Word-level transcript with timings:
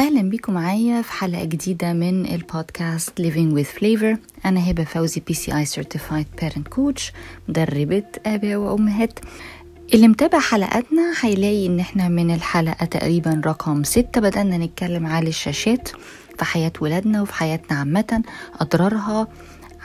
أهلا 0.00 0.22
بيكم 0.22 0.52
معايا 0.54 1.02
في 1.02 1.12
حلقة 1.12 1.44
جديدة 1.44 1.92
من 1.92 2.26
ال 2.26 2.37
podcast 2.37 3.10
Living 3.22 3.58
with 3.58 3.78
Flavor. 3.80 4.16
أنا 4.46 4.70
هبة 4.70 4.84
فوزي 4.84 5.22
PCI 5.26 5.66
Certified 5.66 6.40
Parent 6.44 6.76
Coach 6.76 7.02
مدربة 7.48 8.02
آباء 8.26 8.56
وأمهات. 8.56 9.18
اللي 9.94 10.08
متابع 10.08 10.38
حلقاتنا 10.38 11.12
هيلاقي 11.20 11.66
إن 11.66 11.80
إحنا 11.80 12.08
من 12.08 12.30
الحلقة 12.34 12.86
تقريبا 12.86 13.40
رقم 13.46 13.84
ستة 13.84 14.20
بدأنا 14.20 14.58
نتكلم 14.58 15.06
على 15.06 15.28
الشاشات 15.28 15.88
في 16.38 16.44
حياة 16.44 16.72
ولادنا 16.80 17.22
وفي 17.22 17.34
حياتنا 17.34 17.78
عامة 17.78 18.22
أضرارها 18.60 19.28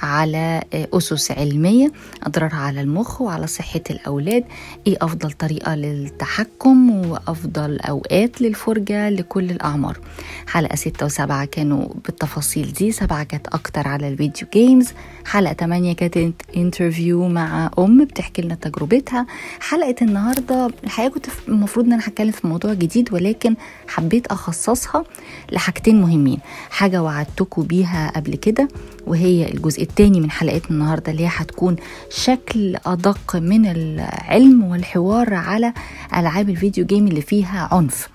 على 0.01 0.61
أسس 0.73 1.31
علمية 1.31 1.91
أضرارها 2.23 2.55
على 2.55 2.81
المخ 2.81 3.21
وعلى 3.21 3.47
صحة 3.47 3.81
الأولاد. 3.89 4.43
إيه 4.87 4.97
أفضل 5.01 5.31
طريقة 5.31 5.75
للتحكم 5.75 6.89
وأفضل 7.05 7.79
أوقات 7.79 8.41
للفرجة 8.41 9.09
لكل 9.09 9.51
الأعمار؟ 9.51 9.99
حلقة 10.47 10.75
ستة 10.75 11.05
وسبعة 11.05 11.45
كانوا 11.45 11.87
بالتفاصيل 12.05 12.73
دي. 12.73 12.91
سبعة 12.91 13.23
كانت 13.23 13.47
أكتر 13.47 13.87
على 13.87 14.07
ال 14.07 14.14
video 14.14 14.47
games 14.53 14.87
حلقة 15.25 15.53
تمانية 15.53 15.93
كانت 15.93 16.33
interview 16.57 17.27
مع 17.27 17.71
أم 17.79 18.05
بتحكي 18.05 18.41
لنا 18.41 18.55
تجربتها. 18.55 19.25
حلقة 19.59 19.95
النهاردة 20.01 20.69
الحقيقة 20.83 21.09
كنت 21.13 21.25
المفروض 21.47 21.85
إن 21.85 21.93
أنا 21.93 22.01
هتكلم 22.07 22.31
في 22.31 22.47
موضوع 22.47 22.73
جديد 22.73 23.13
ولكن 23.13 23.55
حبيت 23.87 24.27
أخصصها 24.27 25.03
لحاجتين 25.51 26.01
مهمين. 26.01 26.39
حاجة 26.69 27.03
وعدتكم 27.03 27.61
بيها 27.63 28.11
قبل 28.15 28.35
كده 28.35 28.67
وهي 29.07 29.51
الجزء 29.51 29.82
التاني 29.83 30.19
من 30.21 30.31
حلقتنا 30.31 30.69
النهارده 30.71 31.11
اللي 31.11 31.23
هي 31.23 31.29
هتكون 31.31 31.75
شكل 32.09 32.77
أدق 32.85 33.35
من 33.35 33.65
العلم 33.65 34.63
والحوار 34.63 35.33
على 35.33 35.73
ألعاب 36.17 36.49
ال 36.49 36.55
video 36.55 36.85
game 36.85 37.07
اللي 37.07 37.21
فيها 37.21 37.69
عنف. 37.71 38.09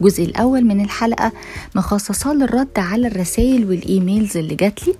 الجزء 0.00 0.24
الأول 0.24 0.64
من 0.64 0.80
الحلقة 0.80 1.32
مخصصة 1.74 2.34
للرد 2.34 2.78
على 2.78 3.06
الرسائل 3.06 3.64
وال 3.64 3.82
emails 3.82 4.36
اللي 4.36 4.54
جات 4.54 4.88
لي 4.88 4.94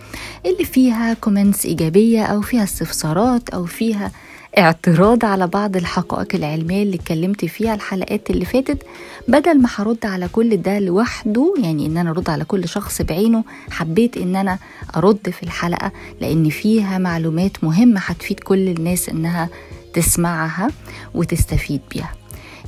اللي 0.46 0.64
فيها 0.64 1.14
comments 1.14 1.66
إيجابية 1.66 2.22
أو 2.24 2.40
فيها 2.40 2.64
استفسارات 2.64 3.48
أو 3.50 3.64
فيها 3.64 4.12
اعتراض 4.58 5.24
على 5.24 5.46
بعض 5.46 5.76
الحقائق 5.76 6.34
العلمية 6.34 6.82
اللي 6.82 6.96
اتكلمت 6.96 7.44
فيها 7.44 7.74
الحلقات 7.74 8.30
اللي 8.30 8.44
فاتت 8.44 8.82
بدل 9.28 9.60
ما 9.62 9.68
هرد 9.76 10.06
على 10.06 10.28
كل 10.28 10.56
ده 10.56 10.78
لوحده 10.78 11.54
يعني 11.58 11.86
إن 11.86 11.96
أنا 11.96 12.10
أرد 12.10 12.30
على 12.30 12.44
كل 12.44 12.68
شخص 12.68 13.02
بعينه 13.02 13.44
حبيت 13.70 14.16
إن 14.16 14.36
أنا 14.36 14.58
أرد 14.96 15.30
في 15.30 15.42
الحلقة 15.42 15.92
لأن 16.20 16.48
فيها 16.48 16.98
معلومات 16.98 17.64
مهمة 17.64 18.00
هتفيد 18.04 18.40
كل 18.40 18.68
الناس 18.68 19.08
إنها 19.08 19.48
تسمعها 19.94 20.68
وتستفيد 21.14 21.80
بيها. 21.94 22.12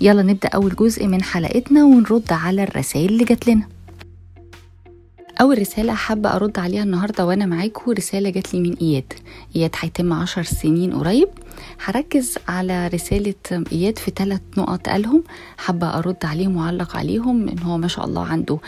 يلا 0.01 0.23
نبدأ 0.23 0.49
أول 0.49 0.75
جزء 0.77 1.07
من 1.07 1.23
حلقتنا 1.23 1.85
ونرد 1.85 2.33
على 2.33 2.63
الرسائل 2.63 3.09
اللي 3.09 3.25
جات 3.25 3.49
لنا. 3.49 3.78
أول 5.41 5.59
رسالة 5.59 5.95
حابة 5.95 6.37
أرد 6.37 6.59
عليها 6.59 6.83
النهاردة 6.83 7.27
وأنا 7.27 7.47
معاكم 7.47 7.91
رسالة 7.91 8.31
جات 8.31 8.55
لي 8.55 8.61
من 8.61 8.77
إياد. 8.77 9.13
إياد 9.57 9.71
هيتم 9.81 10.13
عشر 10.13 10.43
سنين 10.43 10.93
قريب. 10.93 11.29
هركز 11.85 12.39
على 12.49 12.89
رسالة 12.89 13.35
إياد 13.73 13.99
في 13.99 14.13
ثلاث 14.17 14.41
نقط 14.57 14.89
قالهم. 14.89 15.25
حابة 15.59 15.99
أرد 15.99 16.25
عليهم 16.25 16.57
وأعلق 16.57 16.97
عليهم 16.97 17.49
إن 17.49 17.59
هو 17.59 17.79
ما 17.79 17.89
شاء 17.89 18.05
الله 18.05 18.25
عنده 18.25 18.59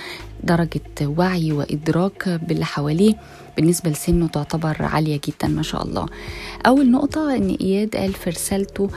درجة 0.44 0.80
وعي 1.02 1.52
وإدراك 1.52 2.28
باللي 2.28 2.64
حواليه. 2.64 3.14
بالنسبة 3.56 3.90
لسنه 3.90 4.26
تعتبر 4.26 4.76
عالية 4.80 5.20
جدا 5.28 5.48
ما 5.48 5.62
شاء 5.62 5.82
الله. 5.84 6.06
أول 6.66 6.90
نقطة 6.90 7.36
إن 7.36 7.56
إياد 7.60 7.96
قال 7.96 8.12
في 8.12 8.30
رسالته 8.30 8.90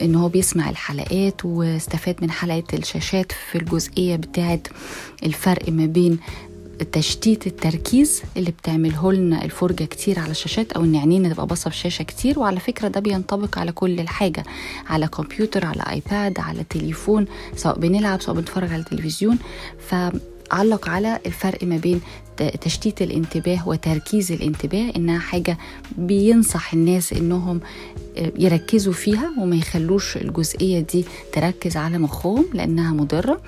إن 0.00 0.14
هو 0.14 0.28
بيسمع 0.28 0.70
الحلقات 0.70 1.44
واستفاد 1.44 2.16
من 2.22 2.30
حلقة 2.30 2.64
الشاشات 2.74 3.32
في 3.50 3.58
الجزئية 3.58 4.16
بتاعة 4.16 4.60
الفرق 5.22 5.68
ما 5.68 5.86
بين 5.86 6.18
تشتيت 6.92 7.46
التركيز 7.46 8.22
اللي 8.36 8.50
بتعمله 8.50 9.12
لنا 9.12 9.44
الفرجة 9.44 9.84
كتير 9.84 10.18
على 10.18 10.30
الشاشات 10.30 10.72
أو 10.72 10.84
إن 10.84 10.96
عينينا 10.96 11.28
تبقى 11.28 11.46
باصة 11.46 11.70
في 11.70 11.76
شاشة 11.76 12.02
كتير 12.02 12.38
وعلى 12.38 12.60
فكرة 12.60 12.88
ده 12.88 13.00
بينطبق 13.00 13.58
على 13.58 13.72
كل 13.72 14.00
الحاجة 14.00 14.44
على 14.86 15.08
كمبيوتر 15.08 15.64
على 15.66 15.82
آيباد 15.90 16.38
على 16.38 16.64
تليفون 16.70 17.26
سواء 17.56 17.78
بنلعب 17.78 18.20
سواء 18.20 18.36
بنتفرج 18.36 18.72
على 18.72 18.80
التلفزيون. 18.82 19.38
فعلق 19.88 20.88
على 20.88 21.18
الفرق 21.26 21.64
ما 21.64 21.76
بين 21.76 22.00
تشتيت 22.60 23.02
الانتباه 23.02 23.68
وتركيز 23.68 24.32
الانتباه 24.32 24.92
إنها 24.96 25.18
حاجة 25.18 25.58
بينصح 25.98 26.72
الناس 26.74 27.12
إنهم 27.12 27.60
يركزوا 28.38 28.92
فيها 28.92 29.30
وما 29.38 29.56
يخلوش 29.56 30.16
الجزئية 30.16 30.80
دي 30.80 31.04
تركز 31.32 31.76
على 31.76 31.98
مخهم 31.98 32.44
لأنها 32.54 32.92
مضرة. 32.92 33.40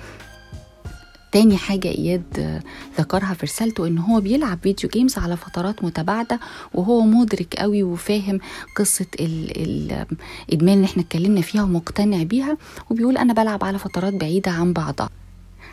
تاني 1.31 1.57
حاجة 1.57 1.87
إياد 1.87 2.61
ذكرها 2.99 3.33
في 3.33 3.45
رسالته 3.45 3.87
إن 3.87 3.97
هو 3.97 4.19
بيلعب 4.21 4.59
فيديو 4.63 4.89
جيمز 4.89 5.17
على 5.17 5.37
فترات 5.37 5.83
متباعدة 5.83 6.39
وهو 6.73 7.01
مدرك 7.01 7.55
قوي 7.55 7.83
وفاهم 7.83 8.39
قصة 8.75 9.05
الإدمان 9.19 10.75
اللي 10.75 10.85
إحنا 10.85 11.03
اتكلمنا 11.03 11.41
فيها 11.41 11.63
ومقتنع 11.63 12.23
بيها 12.23 12.57
وبيقول 12.89 13.17
أنا 13.17 13.33
بلعب 13.33 13.63
على 13.63 13.79
فترات 13.79 14.13
بعيدة 14.13 14.51
عن 14.51 14.73
بعضها. 14.73 15.09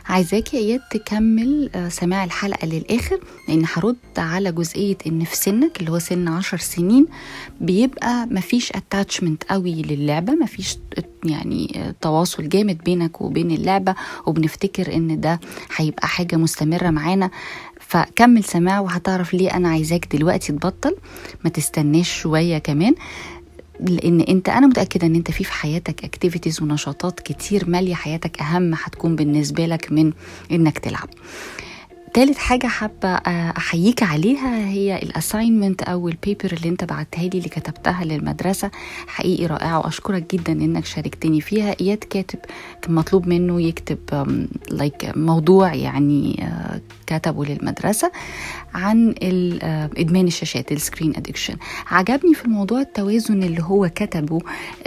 عايزاك 0.08 0.54
يا 0.54 0.58
اياد 0.58 0.80
تكمل 0.90 1.70
سماع 1.88 2.24
الحلقة 2.24 2.66
للآخر 2.66 3.20
لأن 3.48 3.64
هرد 3.74 3.96
على 4.18 4.52
جزئية 4.52 4.96
إن 5.06 5.24
في 5.24 5.36
سنك 5.36 5.80
اللي 5.80 5.90
هو 5.90 5.98
سن 5.98 6.28
عشر 6.28 6.56
سنين 6.58 7.06
بيبقى 7.60 8.26
مفيش 8.26 8.72
attachment 8.72 9.44
قوي 9.50 9.82
للعبة 9.82 10.32
مفيش 10.32 10.76
يعني 11.24 11.94
تواصل 12.00 12.48
جامد 12.48 12.78
بينك 12.84 13.20
وبين 13.20 13.50
اللعبة 13.50 13.94
وبنفتكر 14.26 14.94
إن 14.94 15.20
ده 15.20 15.40
هيبقى 15.76 16.08
حاجة 16.08 16.36
مستمرة 16.36 16.90
معانا. 16.90 17.30
فكمل 17.80 18.44
سماع 18.44 18.80
وهتعرف 18.80 19.34
ليه 19.34 19.56
أنا 19.56 19.68
عايزاك 19.68 20.16
دلوقتي 20.16 20.52
تبطل. 20.52 20.96
ما 21.44 21.50
تستناش 21.50 22.20
شوية 22.20 22.58
كمان. 22.58 22.94
لأن 23.80 24.20
أنت 24.20 24.48
أنا 24.48 24.66
متأكدة 24.66 25.06
إن 25.06 25.14
أنت 25.14 25.30
في 25.30 25.44
في 25.44 25.52
حياتك 25.52 26.04
activities 26.04 26.62
ونشاطات 26.62 27.20
كتير 27.20 27.70
مالية 27.70 27.94
حياتك 27.94 28.40
أهم 28.40 28.74
هتكون 28.74 29.16
بالنسبة 29.16 29.66
لك 29.66 29.92
من 29.92 30.12
إنك 30.52 30.78
تلعب. 30.78 31.08
تالت 32.14 32.38
حاجة 32.38 32.66
حابة 32.66 33.08
أحييك 33.58 34.02
عليها 34.02 34.56
هي 34.68 34.96
ال 35.02 35.09
assignment 35.09 35.82
أو 35.82 36.08
ال 36.08 36.15
paper 36.15 36.52
اللي 36.52 36.68
أنت 36.68 36.84
بعتها 36.84 37.22
لي 37.22 37.38
اللي 37.38 37.48
كتبتها 37.48 38.04
للمدرسة. 38.04 38.70
حقيقي 39.06 39.46
رائعة 39.46 39.78
وأشكرك 39.78 40.34
جدا 40.34 40.52
إنك 40.52 40.84
شاركتني 40.84 41.40
فيها. 41.40 41.76
إياد 41.80 41.98
كاتب 41.98 42.38
كان 42.82 42.94
مطلوب 42.94 43.28
منه 43.28 43.60
يكتب 43.60 43.98
like 44.70 45.12
موضوع 45.16 45.74
يعني 45.74 46.48
كتبه 47.06 47.44
للمدرسة 47.44 48.12
عن 48.74 49.14
إدمان 49.98 50.26
الشاشات 50.26 50.72
ال 50.72 50.78
screen 50.78 51.16
addiction 51.16 51.56
عجبني 51.90 52.34
في 52.34 52.44
الموضوع 52.44 52.80
التوازن 52.80 53.42
اللي 53.42 53.62
هو 53.62 53.90
كتبه 53.94 54.38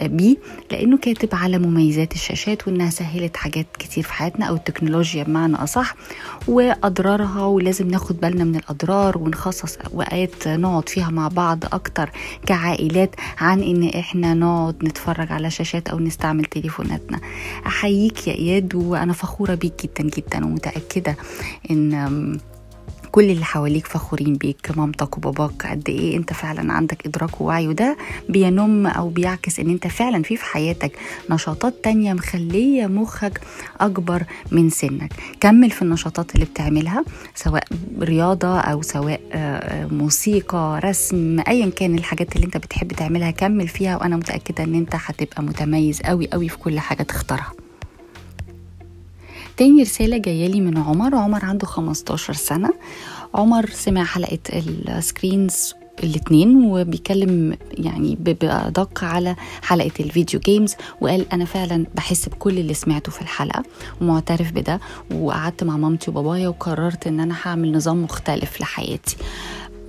بيه 0.02 0.36
لأنه 0.72 0.98
كاتب 0.98 1.30
على 1.34 1.58
مميزات 1.60 2.14
الشاشات 2.14 2.68
وإنها 2.68 2.90
سهلت 2.90 3.38
حاجات 3.38 3.68
كتير 3.80 4.04
في 4.04 4.14
حياتنا 4.14 4.46
أو 4.46 4.56
التكنولوجيا 4.56 5.24
بمعنى 5.24 5.56
أصح 5.56 5.96
وأضرار 6.48 7.11
اضرارها 7.12 7.46
ولازم 7.46 7.88
ناخد 7.88 8.20
بالنا 8.20 8.44
من 8.44 8.56
الأضرار 8.56 9.18
ونخصص 9.18 9.78
اوقات 9.78 10.48
نقعد 10.48 10.90
فيها 10.90 11.10
مع 11.10 11.28
بعض 11.28 11.66
أكتر 11.66 12.10
كعائلات 12.46 13.16
عن 13.38 13.64
إن 13.64 13.84
إحنا 13.90 14.34
نقعد 14.34 14.84
نتفرج 14.84 15.32
على 15.32 15.50
شاشات 15.50 15.90
أو 15.90 16.00
نستعمل 16.00 16.46
تليفوناتنا. 16.46 17.20
أحييك 17.66 18.28
يا 18.28 18.34
إياد 18.34 18.76
وأنا 18.76 19.14
فخورة 19.14 19.56
بيك 19.56 19.74
جدا 19.84 20.10
جدا 20.10 20.46
ومتأكدة 20.46 21.16
إن 21.72 22.40
كل 23.12 23.24
اللي 23.30 23.46
حواليك 23.46 23.88
فخورين 23.88 24.34
بيك 24.36 24.72
مامتك 24.78 25.18
وباباك 25.18 25.66
قد 25.66 25.90
إيه 25.90 26.18
أنت 26.18 26.34
فعلا 26.34 26.74
عندك 26.74 27.06
إدراك 27.06 27.42
ووعي 27.42 27.68
وده 27.68 27.98
بينم 28.30 28.88
أو 28.88 29.10
بيعكس 29.10 29.60
إن 29.60 29.70
أنت 29.70 29.88
فعلا 29.88 30.24
في 30.24 30.38
في 30.38 30.46
حياتك 30.46 30.92
نشاطات 31.30 31.74
تانية 31.84 32.14
مخلية 32.14 32.88
مخك 32.88 33.42
أكبر 33.80 34.24
من 34.52 34.70
سنك. 34.70 35.14
كمل 35.40 35.70
في 35.72 35.82
النشاطات 35.82 36.36
اللي 36.36 36.46
بتعملها 36.46 37.04
سواء 37.36 37.64
رياضة 38.00 38.60
أو 38.60 38.82
سواء 38.82 39.22
موسيقى 39.92 40.80
رسم 40.84 41.40
ايا 41.48 41.70
كان 41.70 41.96
الحاجات 41.96 42.36
اللي 42.36 42.46
أنت 42.46 42.58
بتحب 42.58 42.94
تعملها 42.94 43.32
كمل 43.32 43.68
فيها 43.68 43.98
وأنا 43.98 44.16
متأكدة 44.18 44.64
إن 44.64 44.76
أنت 44.76 44.96
هتبقى 44.96 45.44
متميز 45.44 46.02
قوي 46.02 46.28
قوي 46.28 46.50
في 46.50 46.58
كل 46.58 46.80
حاجة 46.80 47.04
تختارها. 47.04 47.52
تاني 49.58 49.82
رسالة 49.82 50.18
جاية 50.18 50.62
من 50.62 50.78
عمر. 50.78 51.16
عمر 51.16 51.46
عنده 51.46 51.68
15 51.68 52.34
سنة. 52.34 52.70
عمر 53.34 53.70
سمع 53.70 54.04
حلقة 54.04 54.40
ال 54.56 54.71
screens 54.71 55.74
الاثنين 56.04 56.66
وبيتكلم 56.66 57.58
يعني 57.72 58.16
بأدق 58.16 59.04
على 59.04 59.36
حلقة 59.62 59.92
ال 60.00 60.07
video 60.07 60.40
games 60.40 60.76
وقال 61.02 61.26
أنا 61.34 61.46
فعلا 61.46 61.86
بحس 61.96 62.30
بكل 62.30 62.58
اللي 62.60 62.74
سمعته 62.74 63.12
في 63.12 63.22
الحلقة 63.22 63.64
ومعترف 64.02 64.52
بده 64.52 64.80
وقعدت 65.14 65.64
مع 65.64 65.78
مامتي 65.78 66.12
وبابايا 66.12 66.48
وقررت 66.48 67.08
إن 67.08 67.20
أنا 67.20 67.36
هعمل 67.44 67.72
نظام 67.72 68.04
مختلف 68.04 68.62
لحياتي. 68.62 69.16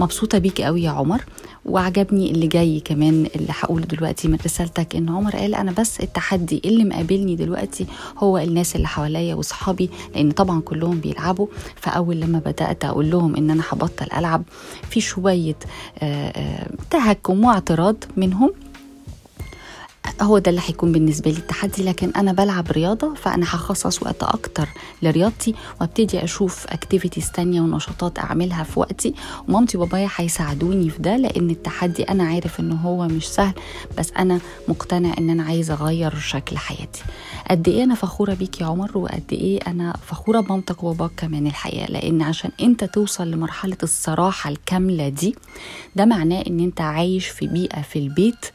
مبسوطة 0.03 0.39
بيك 0.39 0.61
قوي 0.61 0.83
يا 0.83 0.91
عمر 0.91 1.25
وعجبني 1.65 2.31
اللي 2.31 2.47
جاي 2.47 2.81
كمان 2.81 3.27
اللي 3.37 3.53
هقوله 3.61 3.85
دلوقتي 3.85 4.29
من 4.29 4.39
رسالتك 4.45 4.97
إن 4.97 5.09
عمر 5.09 5.37
قال 5.37 5.55
أنا 5.55 5.73
بس 5.73 6.01
التحدي 6.01 6.63
اللي 6.65 6.85
مقابلني 6.85 7.37
دلوقتي 7.37 7.87
هو 8.19 8.39
الناس 8.39 8.77
اللي 8.77 8.89
حواليا 8.89 9.35
واصحابي 9.35 9.91
لأن 10.15 10.31
طبعا 10.31 10.61
كلهم 10.61 11.01
بيلعبوا 11.01 11.47
فأول 11.77 12.21
لما 12.21 12.39
بدأت 12.39 12.85
أقول 12.85 13.11
لهم 13.11 13.37
إن 13.37 13.51
أنا 13.51 13.63
هبطل 13.71 14.07
ألعب 14.17 14.43
في 14.91 15.01
شوية 15.01 15.57
تهكم 16.91 17.45
واعتراض 17.45 17.97
منهم. 18.17 18.53
هو 20.23 20.39
ده 20.39 20.51
اللي 20.51 20.61
هيكون 20.65 20.93
بالنسبة 20.93 21.31
لي 21.31 21.37
التحدي 21.39 21.83
لكن 21.85 22.11
أنا 22.17 22.33
بلعب 22.33 22.71
رياضة 22.71 23.15
فأنا 23.15 23.45
هخصص 23.47 24.03
وقت 24.03 24.23
أكتر 24.23 24.69
لرياضتي 25.03 25.55
وأبتدي 25.81 26.25
أشوف 26.25 26.67
اكتيفيتيز 26.67 27.31
تانية 27.33 27.61
ونشاطات 27.61 28.19
أعملها 28.19 28.65
في 28.65 28.81
وقتي. 28.81 29.15
ومامتي 29.49 29.77
وبابايا 29.79 30.09
هيساعدوني 30.17 30.91
في 30.91 31.03
ده 31.03 31.17
لأن 31.17 31.51
التحدي 31.51 32.03
أنا 32.03 32.25
عارف 32.25 32.61
ان 32.61 32.73
هو 32.73 33.09
مش 33.09 33.27
سهل 33.29 33.55
بس 33.99 34.13
أنا 34.19 34.41
مقتنع 34.69 35.15
إن 35.19 35.31
أنا 35.31 35.43
عايزة 35.43 35.75
أغير 35.75 36.15
شكل 36.19 36.59
حياتي. 36.59 37.03
قد 37.51 37.69
إيه 37.69 37.85
أنا 37.85 37.95
فخورة 37.95 38.35
بيك 38.35 38.61
يا 38.61 38.67
عمر 38.67 38.99
وقد 38.99 39.25
إيه 39.33 39.61
أنا 39.67 39.97
فخورة 40.07 40.41
بمامتك 40.41 40.83
وباباك 40.85 41.11
كمان 41.17 41.47
الحقيقة؟ 41.47 41.87
لأن 41.93 42.23
عشان 42.23 42.51
أنت 42.61 42.85
توصل 42.85 43.31
لمرحلة 43.31 43.77
الصراحة 43.83 44.51
الكاملة 44.51 45.09
دي 45.09 45.37
ده 45.97 46.05
معناه 46.05 46.45
إن 46.47 46.61
أنت 46.61 46.81
عايش 46.81 47.27
في 47.29 47.47
بيئة 47.47 47.83
في 47.83 47.99
البيت 47.99 48.47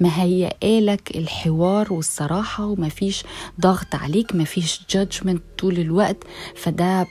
مهيئه 0.00 0.80
لك 0.80 1.05
الحوار 1.14 1.92
والصراحة 1.92 2.66
ومفيش 2.66 3.24
ضغط 3.60 3.94
عليك 3.94 4.34
مفيش 4.34 4.80
جادجمنت 4.90 5.42
طول 5.58 5.78
الوقت. 5.78 6.16
فده 6.56 7.06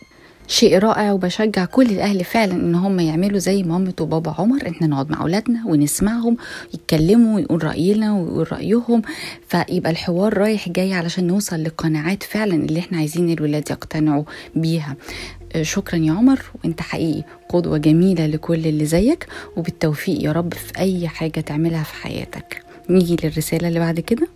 شيء 0.48 0.78
رائع 0.80 1.12
وبشجع 1.12 1.66
كل 1.66 1.86
الأهل 1.86 2.24
فعلا 2.24 2.54
إن 2.54 2.76
هم 2.76 3.00
يعملوا 3.00 3.40
زي 3.40 3.64
مامة 3.64 3.94
وبابا 4.02 4.36
عمر 4.40 4.70
إحنا 4.70 4.88
نقعد 4.88 5.12
مع 5.12 5.22
أولادنا 5.22 5.64
ونسمعهم 5.68 6.38
يتكلموا 6.74 7.36
ويقول 7.36 7.64
رأينا 7.64 8.14
ويقول 8.14 8.52
رأيهم. 8.52 9.02
فيبقى 9.48 9.92
الحوار 9.92 10.38
رايح 10.38 10.70
جاي 10.70 10.94
علشان 10.94 11.28
نوصل 11.28 11.64
لقناعات 11.64 12.24
فعلا 12.24 12.56
اللي 12.56 12.80
إحنا 12.80 12.98
عايزين 12.98 13.30
الولاد 13.34 13.72
يقتنعوا 13.72 14.24
بيها. 14.56 14.96
شكرا 15.62 16.00
يا 16.00 16.12
عمر 16.12 16.42
وأنت 16.64 16.82
حقيقي 16.82 17.24
قدوة 17.50 17.78
جميلة 17.78 18.26
لكل 18.28 18.68
اللي 18.68 18.86
زيك 18.86 19.28
وبالتوفيق 19.58 20.24
يا 20.24 20.32
رب 20.32 20.54
في 20.54 20.78
أي 20.78 21.08
حاجة 21.08 21.40
تعملها 21.40 21.84
في 21.84 21.94
حياتك. 21.94 22.65
نيجي 22.90 23.16
للرسالة 23.24 23.68
اللي 23.68 23.80
بعد 23.80 24.00
كده. 24.00 24.28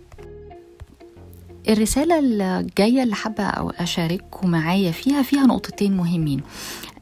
الرسالة 1.68 2.18
الجاية 2.18 3.02
اللي 3.02 3.14
حابة 3.14 3.44
أشارككم 3.78 4.50
معايا 4.50 4.92
فيها 4.92 5.22
فيها 5.22 5.46
نقطتين 5.46 5.96
مهمين. 5.96 6.40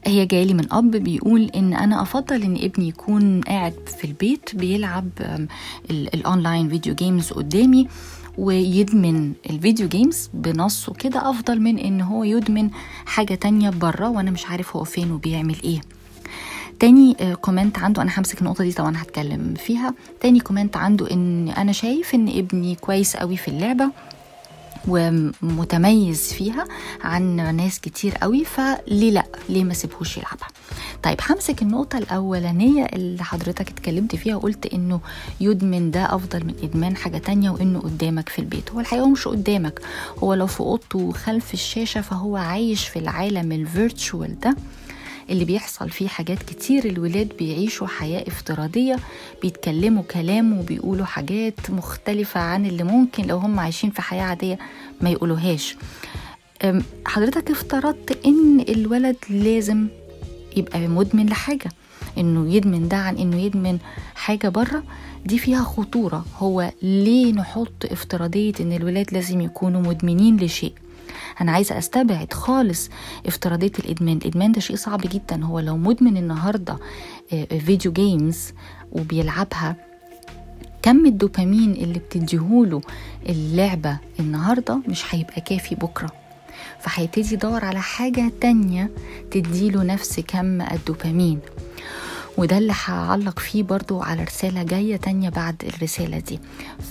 هي 0.05 0.25
جايلي 0.25 0.53
من 0.53 0.73
أب 0.73 0.91
بيقول 0.91 1.51
إن 1.55 1.73
أنا 1.73 2.01
أفضل 2.01 2.43
إن 2.43 2.55
ابني 2.55 2.87
يكون 2.87 3.41
قاعد 3.41 3.73
في 3.97 4.05
البيت 4.07 4.55
بيلعب 4.55 5.09
ال 5.89 6.00
online 6.00 6.69
video 6.69 6.95
games 6.95 7.31
قدامي 7.33 7.87
ويدمن 8.37 9.33
ال 9.49 9.55
video 9.55 9.87
games 9.87 10.29
بنصه 10.33 10.93
كده 10.93 11.29
أفضل 11.29 11.61
من 11.61 11.79
إن 11.79 12.01
هو 12.01 12.23
يدمن 12.23 12.69
حاجة 13.05 13.35
تانية 13.35 13.69
بره 13.69 14.09
وأنا 14.09 14.31
مش 14.31 14.45
عارف 14.45 14.75
هو 14.75 14.83
فين 14.83 15.11
وبيعمل 15.11 15.55
إيه. 15.63 15.81
تاني 16.79 17.15
comment 17.41 17.79
عنده 17.79 18.01
أنا 18.01 18.11
همسك 18.17 18.39
النقطة 18.41 18.63
دي 18.63 18.71
طبعا 18.73 19.01
هتكلم 19.01 19.53
فيها. 19.65 19.93
تاني 20.21 20.39
comment 20.39 20.77
عنده 20.77 21.11
إن 21.11 21.49
أنا 21.49 21.71
شايف 21.71 22.15
إن 22.15 22.27
ابني 22.27 22.75
كويس 22.75 23.15
قوي 23.17 23.37
في 23.37 23.47
اللعبة 23.47 23.89
ومتميز 24.87 26.33
فيها 26.33 26.65
عن 27.01 27.55
ناس 27.55 27.79
كتير 27.79 28.15
قوي 28.15 28.45
فليه 28.45 29.11
لأ؟ 29.11 29.25
ليه 29.49 29.63
ما 29.63 29.73
سيبهوش 29.73 30.17
يلعبها؟ 30.17 30.47
طيب 31.03 31.17
همسك 31.29 31.61
النقطة 31.61 31.97
الأولانية 31.97 32.85
اللي 32.85 33.23
حضرتك 33.23 33.69
اتكلمت 33.69 34.15
فيها 34.15 34.35
وقلت 34.35 34.65
إنه 34.65 34.99
يدمن 35.41 35.91
ده 35.91 36.15
أفضل 36.15 36.45
من 36.45 36.53
إدمان 36.63 36.95
حاجة 36.95 37.17
تانية 37.17 37.49
وإنه 37.49 37.79
قدامك 37.79 38.29
في 38.29 38.39
البيت. 38.39 38.71
هو 38.71 38.79
الحقيقة 38.79 39.09
مش 39.09 39.27
قدامك 39.27 39.81
هو 40.23 40.33
لو 40.33 40.47
في 40.47 40.59
أوضته 40.59 41.11
خلف 41.11 41.53
الشاشة 41.53 42.01
فهو 42.01 42.37
عايش 42.37 42.87
في 42.87 42.99
العالم 42.99 43.51
الفيرتشوال 43.51 44.39
ده. 44.39 44.55
اللي 45.29 45.45
بيحصل 45.45 45.89
فيه 45.89 46.07
حاجات 46.07 46.43
كتير 46.43 46.85
الولاد 46.85 47.29
بيعيشوا 47.39 47.87
حياة 47.87 48.23
افتراضية 48.27 48.95
بيتكلموا 49.41 50.03
كلام 50.03 50.59
وبيقولوا 50.59 51.05
حاجات 51.05 51.69
مختلفة 51.69 52.39
عن 52.39 52.65
اللي 52.65 52.83
ممكن 52.83 53.23
لو 53.25 53.37
هم 53.37 53.59
عايشين 53.59 53.89
في 53.91 54.01
حياة 54.01 54.23
عادية 54.23 54.59
ما 55.01 55.09
يقولوهاش. 55.09 55.75
حضرتك 57.05 57.51
افترضت 57.51 58.25
إن 58.25 58.59
الولد 58.69 59.15
لازم 59.29 59.87
يبقى 60.57 60.79
مدمن 60.87 61.25
لحاجة 61.25 61.69
إنه 62.17 62.53
يدمن 62.55 62.87
ده 62.87 62.97
عن 62.97 63.17
إنه 63.17 63.37
يدمن 63.41 63.77
حاجة 64.15 64.49
بره 64.49 64.83
دي 65.25 65.37
فيها 65.39 65.63
خطورة. 65.63 66.25
هو 66.37 66.71
ليه 66.81 67.33
نحط 67.33 67.85
افتراضية 67.85 68.53
إن 68.59 68.71
الولاد 68.73 69.13
لازم 69.13 69.41
يكونوا 69.41 69.81
مدمنين 69.81 70.37
لشيء؟ 70.37 70.73
أنا 71.41 71.51
عايزة 71.51 71.77
أستبعد 71.77 72.33
خالص 72.33 72.89
افتراضية 73.25 73.71
الإدمان. 73.79 74.17
الإدمان 74.17 74.51
ده 74.51 74.61
شيء 74.61 74.75
صعب 74.75 75.01
جدا. 75.01 75.43
هو 75.45 75.59
لو 75.59 75.77
مدمن 75.77 76.17
النهارده 76.17 76.77
فيديو 77.65 77.91
جيمز 77.91 78.53
وبيلعبها 78.91 79.75
كم 80.81 81.05
الدوبامين 81.05 81.71
اللي 81.71 81.99
بتديهوله 81.99 82.81
اللعبة 83.29 83.97
النهاردة 84.19 84.79
مش 84.87 85.15
هيبقى 85.15 85.41
كافي 85.41 85.75
بكرة. 85.75 86.11
فهيبتدي 86.81 87.33
يدور 87.33 87.65
على 87.65 87.81
حاجة 87.81 88.31
تانية 88.41 88.89
تديله 89.31 89.83
نفس 89.83 90.19
كم 90.19 90.61
الدوبامين. 90.61 91.39
وده 92.37 92.57
اللي 92.57 92.73
هعلق 92.85 93.39
فيه 93.39 93.63
برضو 93.63 94.01
على 94.01 94.23
رسالة 94.23 94.63
جاية 94.63 94.95
تانية 94.95 95.29
بعد 95.29 95.55
الرسالة 95.75 96.19
دي. 96.19 96.39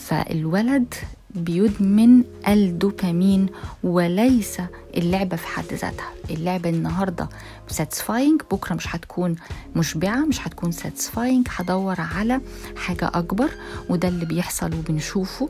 فالولد 0.07 0.95
بيدمن 1.35 2.25
الدوبامين 2.49 3.47
وليس 3.85 4.57
اللعبة 4.97 5.37
في 5.37 5.47
حد 5.47 5.65
ذاتها. 5.73 6.11
اللعبة 6.31 6.71
النهاردة 6.71 7.29
satisfying 7.69 8.43
بكرة 8.53 8.75
مش 8.75 8.95
هتكون 8.97 9.37
مشبعة 9.77 10.17
مش 10.25 10.47
هتكون 10.47 10.73
satisfying 10.73 11.47
هدور 11.57 12.01
على 12.01 12.41
حاجة 12.77 13.11
أكبر 13.15 13.51
وده 13.89 14.09
اللي 14.09 14.25
بيحصل 14.25 14.75
وبنشوفه 14.75 15.49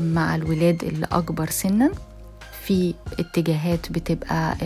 مع 0.00 0.34
الولاد 0.34 0.84
اللي 0.84 1.06
أكبر 1.12 1.50
سنا. 1.50 1.90
في 2.66 2.94
اتجاهات 3.18 3.92
بتبقى 3.92 4.56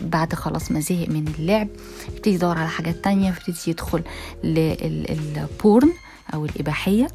بعد 0.00 0.34
خلاص 0.34 0.70
ما 0.72 0.80
زهق 0.80 1.08
من 1.08 1.28
اللعب 1.38 1.68
يبتدي 2.08 2.34
يدور 2.34 2.58
على 2.58 2.68
حاجات 2.68 3.04
تانية 3.04 3.28
يبتدي 3.28 3.70
يدخل 3.70 4.02
للبورن 4.44 5.92
أو 6.34 6.44
الإباحية. 6.44 7.08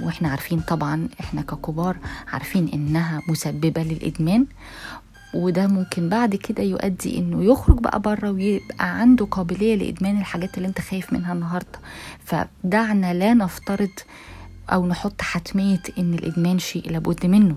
وإحنا 0.00 0.28
عارفين 0.28 0.60
طبعا 0.60 1.08
إحنا 1.20 1.42
ككبار 1.42 1.96
عارفين 2.32 2.68
إنها 2.68 3.20
مسببة 3.28 3.82
للإدمان. 3.82 4.46
وده 5.34 5.66
ممكن 5.66 6.08
بعد 6.08 6.34
كده 6.34 6.62
يؤدي 6.62 7.18
إنه 7.18 7.44
يخرج 7.44 7.78
بقى 7.78 8.00
بره 8.00 8.30
ويبقى 8.30 9.00
عنده 9.00 9.24
قابلية 9.24 9.74
لإدمان 9.76 10.18
الحاجات 10.20 10.56
اللي 10.58 10.68
أنت 10.68 10.80
خايف 10.80 11.12
منها 11.12 11.32
النهارده. 11.32 11.78
فدعنا 12.24 13.14
لا 13.14 13.34
نفترض 13.34 13.90
أو 14.72 14.86
نحط 14.86 15.22
حتمية 15.22 15.82
إن 15.98 16.14
الإدمان 16.14 16.58
شيء 16.58 16.90
لابد 16.90 17.26
منه. 17.26 17.56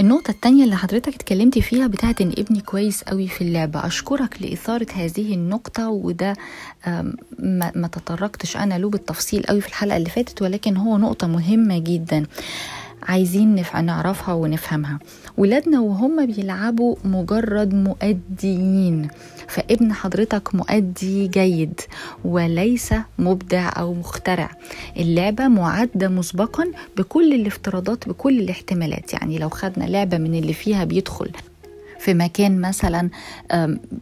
النقطة 0.00 0.30
التانية 0.30 0.64
اللي 0.64 0.76
حضرتك 0.76 1.14
اتكلمتي 1.14 1.62
فيها 1.62 1.86
بتاعت 1.86 2.20
إن 2.20 2.32
ابني 2.38 2.60
كويس 2.60 3.02
قوي 3.02 3.28
في 3.28 3.40
اللعبة. 3.44 3.86
أشكرك 3.86 4.42
لإثارة 4.42 4.86
هذه 4.94 5.34
النقطة 5.34 5.88
وده 5.88 6.36
ما, 7.38 7.72
ما 7.74 7.88
تطرقتش 7.92 8.56
أنا 8.56 8.78
له 8.78 8.88
بالتفصيل 8.90 9.42
قوي 9.42 9.60
في 9.60 9.68
الحلقة 9.68 9.96
اللي 9.96 10.10
فاتت 10.10 10.42
ولكن 10.42 10.76
هو 10.76 10.98
نقطة 10.98 11.26
مهمة 11.26 11.78
جدا. 11.78 12.26
عايزين. 13.08 13.64
نعرفها 13.82 14.34
ونفهمها. 14.34 14.98
ولادنا 15.36 15.80
وهم 15.80 16.26
بيلعبوا 16.26 16.96
مجرد 17.04 17.74
مؤديين. 17.74 19.08
فابن 19.48 19.92
حضرتك 19.92 20.54
مؤدي 20.54 21.28
جيد 21.28 21.80
وليس 22.24 22.94
مبدع 23.18 23.72
أو 23.78 23.94
مخترع. 23.94 24.50
اللعبة 24.96 25.48
معدة 25.48 26.08
مسبقا 26.08 26.64
بكل 26.96 27.34
الافتراضات 27.34 28.08
بكل 28.08 28.40
الاحتمالات. 28.40 29.12
يعني 29.12 29.38
لو 29.38 29.48
خدنا 29.48 29.84
لعبة 29.84 30.18
من 30.18 30.34
اللي 30.34 30.52
فيها 30.52 30.84
بيدخل 30.84 31.30
في 32.04 32.14
مكان 32.14 32.60
مثلا 32.60 33.10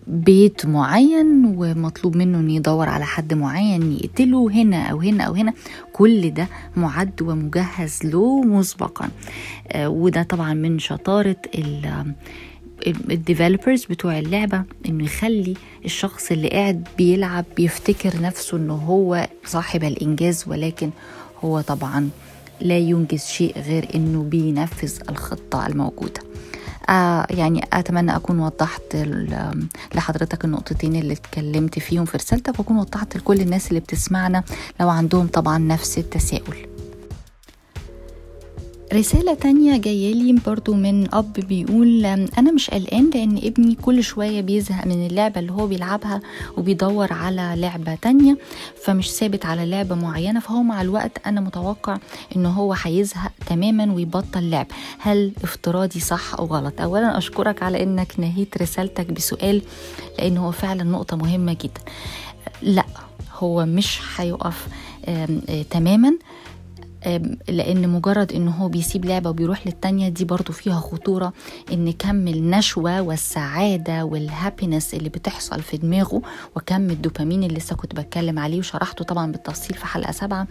بيت 0.07 0.67
معين 0.67 1.55
ومطلوب 1.57 2.17
منه 2.17 2.39
إنه 2.39 2.53
يدور 2.53 2.89
على 2.89 3.05
حد 3.05 3.35
معين 3.35 3.93
يقتله 3.93 4.51
هنا 4.51 4.87
أو 4.87 5.01
هنا 5.01 5.25
أو 5.25 5.35
هنا 5.35 5.53
كل 5.93 6.31
ده 6.31 6.49
معد 6.77 7.23
ومجهز 7.23 7.99
له 8.05 8.43
مسبقا. 8.43 9.09
وده 9.77 10.23
طبعا 10.23 10.55
من 10.55 10.79
شطارة 10.79 11.37
الديفلوبرز 12.87 13.85
بتوع 13.85 14.19
اللعبة 14.19 14.63
إنه 14.89 15.05
يخلي 15.05 15.55
الشخص 15.85 16.31
اللي 16.33 16.49
قاعد 16.49 16.89
بيلعب 16.99 17.45
بيفتكر 17.57 18.21
نفسه 18.21 18.57
إنه 18.57 18.75
هو 18.75 19.29
صاحب 19.45 19.85
الإنجاز 19.85 20.45
ولكن 20.49 20.91
هو 21.45 21.61
طبعا 21.61 22.09
لا 22.61 22.79
ينجز 22.79 23.25
شيء 23.25 23.59
غير 23.59 23.89
إنه 23.95 24.23
بينفذ 24.23 24.99
الخطة 25.09 25.67
الموجودة. 25.67 26.21
آه 26.21 26.32
يعني 27.31 27.65
أتمنى 27.73 28.17
أكون 28.17 28.39
وضحت 28.39 28.97
لحضرتك 29.95 30.45
النقطتين 30.45 30.97
اللي 30.97 31.13
اتكلمت 31.13 31.79
فيهم 31.79 32.05
في 32.05 32.17
رسالتك 32.17 32.59
وأكون 32.59 32.77
وضحت 32.77 33.17
لكل 33.17 33.41
الناس 33.41 33.69
اللي 33.69 33.81
بتسمعنا 33.81 34.45
لو 34.81 34.89
عندهم 34.89 35.27
طبعا 35.27 35.59
نفس 35.59 35.99
التساؤل. 35.99 36.72
رسالة 38.93 39.35
تانية 39.35 39.77
جاية 39.77 40.15
لي 40.15 40.41
برضو 40.47 40.75
من 40.75 41.15
أب 41.15 41.33
بيقول 41.33 42.05
أنا 42.07 42.53
مش 42.53 42.71
قلقان 42.71 43.11
لأن 43.15 43.37
ابني 43.37 43.75
كل 43.75 44.05
شوية 44.05 44.41
بيزهق 44.41 44.87
من 44.87 45.07
اللعبة 45.07 45.41
اللي 45.41 45.53
هو 45.53 45.67
بيلعبها 45.67 46.21
وبيدور 46.57 47.13
على 47.13 47.55
لعبة 47.57 47.95
تانية 47.95 48.39
فمش 48.85 49.11
ثابت 49.11 49.47
على 49.47 49.67
لعبة 49.67 49.95
معينة 49.95 50.41
فهو 50.41 50.63
مع 50.63 50.83
الوقت 50.83 51.27
أنا 51.27 51.41
متوقع 51.41 51.99
إن 52.37 52.47
هو 52.47 52.73
هيزهق 52.83 53.33
تماما 53.47 53.93
ويبطل 53.93 54.51
لعب. 54.51 54.67
هل 54.99 55.33
افتراضي 55.45 56.01
صح 56.01 56.35
أو 56.35 56.47
غلط؟ 56.47 56.81
أولا 56.81 57.19
أشكرك 57.19 57.63
على 57.63 57.83
إنك 57.83 58.21
نهيت 58.21 58.63
رسالتك 58.63 59.13
بسؤال 59.13 59.63
لأن 60.19 60.37
هو 60.37 60.51
فعلا 60.51 60.83
نقطة 60.83 61.17
مهمة 61.17 61.53
جدا. 61.53 61.81
لأ 62.63 62.87
هو 63.39 63.67
مش 63.67 64.01
هيقف 64.17 64.67
تماما. 65.71 66.19
لأن 67.49 67.89
مجرد 67.89 68.33
إن 68.33 68.49
هو 68.49 68.69
بيسيب 68.69 69.05
لعبة 69.05 69.31
وبيروح 69.31 69.67
للتانية 69.67 70.09
دي 70.09 70.25
برضو 70.25 70.53
فيها 70.53 70.81
خطورة 70.81 71.33
إن 71.73 71.93
كم 71.93 72.29
النشوة 72.29 73.01
والسعادة 73.03 74.05
وال 74.05 74.21
happiness 74.21 74.95
اللي 74.95 75.09
بتحصل 75.09 75.63
في 75.63 75.77
دماغه 75.77 76.23
وكم 76.57 76.91
الدوبامين 76.91 77.45
اللي 77.45 77.59
لسه 77.59 77.77
كنت 77.77 77.95
بتكلم 77.97 78.39
عليه 78.39 78.59
وشرحته 78.59 79.05
طبعا 79.05 79.33
بالتفصيل 79.33 79.77
في 79.77 79.87
حلقة 79.87 80.13
سبعه 80.13 80.47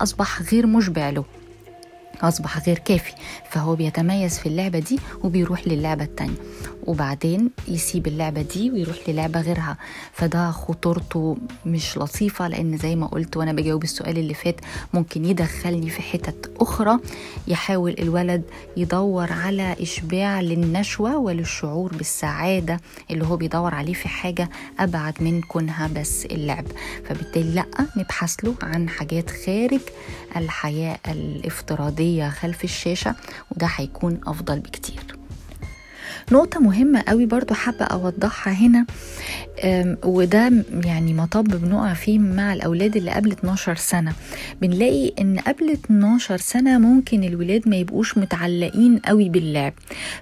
أصبح 0.00 0.42
غير 0.52 0.66
مشبع 0.66 1.10
له. 1.10 1.24
أصبح 2.20 2.66
غير 2.66 2.78
كافي 2.78 3.12
فهو 3.50 3.74
بيتميز 3.76 4.38
في 4.38 4.46
اللعبة 4.46 4.78
دي 4.78 4.98
وبيروح 5.24 5.68
للعبة 5.68 6.04
التانية. 6.04 6.36
وبعدين 6.86 7.50
يسيب 7.68 8.06
اللعبة 8.06 8.42
دي 8.42 8.70
ويروح 8.70 8.96
للعبة 9.08 9.40
غيرها. 9.40 9.76
فده 10.12 10.50
خطورته 10.50 11.36
مش 11.66 11.98
لطيفة 11.98 12.48
لأن 12.48 12.76
زي 12.76 12.96
ما 12.96 13.06
قلت 13.06 13.36
وأنا 13.36 13.52
بجاوب 13.52 13.84
السؤال 13.84 14.18
اللي 14.18 14.34
فات 14.34 14.60
ممكن 14.94 15.24
يدخلني 15.24 15.90
في 15.90 16.02
حتت 16.02 16.50
أخرى. 16.60 16.98
يحاول 17.48 17.94
الولد 17.98 18.42
يدور 18.76 19.32
على 19.32 19.76
إشباع 19.80 20.40
للنشوة 20.40 21.16
وللشعور 21.16 21.92
بالسعادة 21.96 22.80
اللي 23.10 23.26
هو 23.26 23.36
بيدور 23.36 23.74
عليه 23.74 23.92
في 23.94 24.08
حاجة 24.08 24.50
أبعد 24.78 25.22
من 25.22 25.40
كونها 25.42 25.88
بس 25.96 26.26
اللعب. 26.26 26.64
فبالتالي 27.08 27.54
لأ 27.54 27.66
نبحث 27.96 28.34
له 28.44 28.54
عن 28.62 28.88
حاجات 28.88 29.30
خارج 29.30 29.80
الحياة 30.36 30.98
الافتراضية. 31.08 32.01
خلف 32.30 32.64
الشاشة 32.64 33.14
وده 33.50 33.66
هيكون 33.76 34.20
أفضل 34.26 34.60
بكتير. 34.60 35.21
نقطة 36.32 36.60
مهمة 36.60 37.02
قوي 37.08 37.26
برضو 37.26 37.54
حابة 37.54 37.84
أوضحها 37.84 38.52
هنا. 38.52 38.86
وده 40.04 40.52
يعني 40.84 41.14
مطب 41.14 41.44
بنقع 41.44 41.94
فيه 41.94 42.18
مع 42.18 42.52
الأولاد 42.52 42.96
اللي 42.96 43.10
قبل 43.10 43.32
12 43.32 43.76
سنة. 43.76 44.12
بنلاقي 44.62 45.12
إن 45.20 45.38
قبل 45.38 45.70
12 45.70 46.36
سنة 46.36 46.78
ممكن 46.78 47.24
الولاد 47.24 47.68
ما 47.68 47.76
يبقوش 47.76 48.18
متعلقين 48.18 48.98
قوي 48.98 49.28
باللعب. 49.28 49.72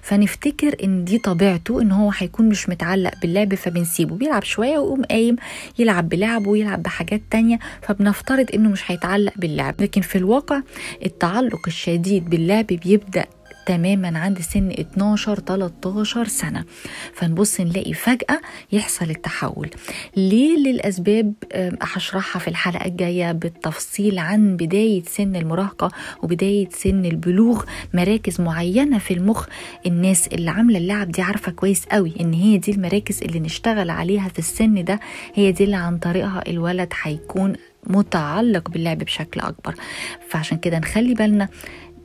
فنفتكر 0.01 0.75
إن 0.83 1.03
دي 1.05 1.17
طبيعته 1.17 1.81
إن 1.81 1.91
هو 1.91 2.11
هيكون 2.17 2.49
مش 2.49 2.69
متعلق 2.69 3.11
باللعب 3.21 3.55
فبنسيبه. 3.55 4.15
بيلعب 4.15 4.43
شوية 4.43 4.77
ويقوم 4.77 5.03
قايم 5.03 5.35
يلعب 5.79 6.09
بلعبه 6.09 6.49
ويلعب 6.49 6.83
بحاجات 6.83 7.21
تانية 7.31 7.59
فبنفترض 7.81 8.45
إنه 8.53 8.69
مش 8.69 8.91
هيتعلق 8.91 9.33
باللعب. 9.37 9.81
لكن 9.81 10.01
في 10.01 10.17
الواقع 10.17 10.61
التعلق 11.05 11.61
الشديد 11.67 12.29
باللعب 12.29 12.67
بيبدأ 12.67 13.25
تماما 13.65 14.19
عند 14.19 14.39
سن 14.41 14.71
12 14.71 15.39
13 15.39 16.25
سنة. 16.27 16.65
فنبص 17.13 17.61
نلاقي 17.61 17.93
فجأة 17.93 18.41
يحصل 18.71 19.09
التحول. 19.09 19.69
ليه 20.17 20.57
للأسباب؟ 20.57 21.33
هشرحها 21.81 22.39
في 22.39 22.47
الحلقة 22.47 22.85
الجاية 22.85 23.31
بالتفصيل 23.31 24.19
عن 24.19 24.57
بداية 24.57 25.03
سن 25.03 25.35
المراهقة 25.35 25.91
وبداية 26.23 26.69
سن 26.69 27.05
البلوغ. 27.05 27.63
مراكز 27.93 28.41
معينة 28.41 28.97
في 28.97 29.13
المخ 29.13 29.47
الناس 29.85 30.27
اللي 30.27 30.51
عاملة 30.51 30.77
اللعب 30.77 31.11
دي 31.11 31.21
عارفة 31.21 31.51
كويس 31.51 31.85
قوي 31.85 32.13
إن 32.21 32.33
هي 32.33 32.57
دي 32.57 32.71
المراكز 32.71 33.23
اللي 33.23 33.39
نشتغل 33.39 33.89
عليها 33.89 34.29
في 34.29 34.39
السن 34.39 34.83
ده. 34.83 34.99
هي 35.33 35.51
دي 35.51 35.63
اللي 35.63 35.75
عن 35.75 35.97
طريقها 35.97 36.43
الولد 36.47 36.93
هيكون 37.03 37.53
متعلق 37.87 38.69
باللعب 38.69 38.97
بشكل 38.97 39.39
أكبر. 39.39 39.75
فعشان 40.29 40.57
كده 40.57 40.79
نخلي 40.79 41.13
بالنا 41.13 41.49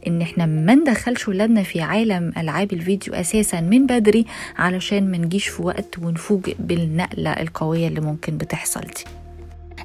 إن 0.07 0.23
إحنا 0.23 0.47
ما 0.47 0.75
ندخلش 0.75 1.29
ولادنا 1.29 1.63
في 1.63 1.81
عالم 1.81 2.33
ألعاب 2.37 2.73
الفيديو 2.73 3.15
أساسا 3.15 3.61
من 3.61 3.87
بدري 3.87 4.27
علشان 4.59 5.11
ما 5.11 5.17
نجيش 5.19 5.49
في 5.49 5.63
وقت 5.63 5.99
ونفوجئ 5.99 6.57
بالنقلة 6.59 7.31
القوية 7.33 7.89
اللي 7.89 8.01
ممكن 8.01 8.37
بتحصل 8.37 8.81
دي. 8.81 9.05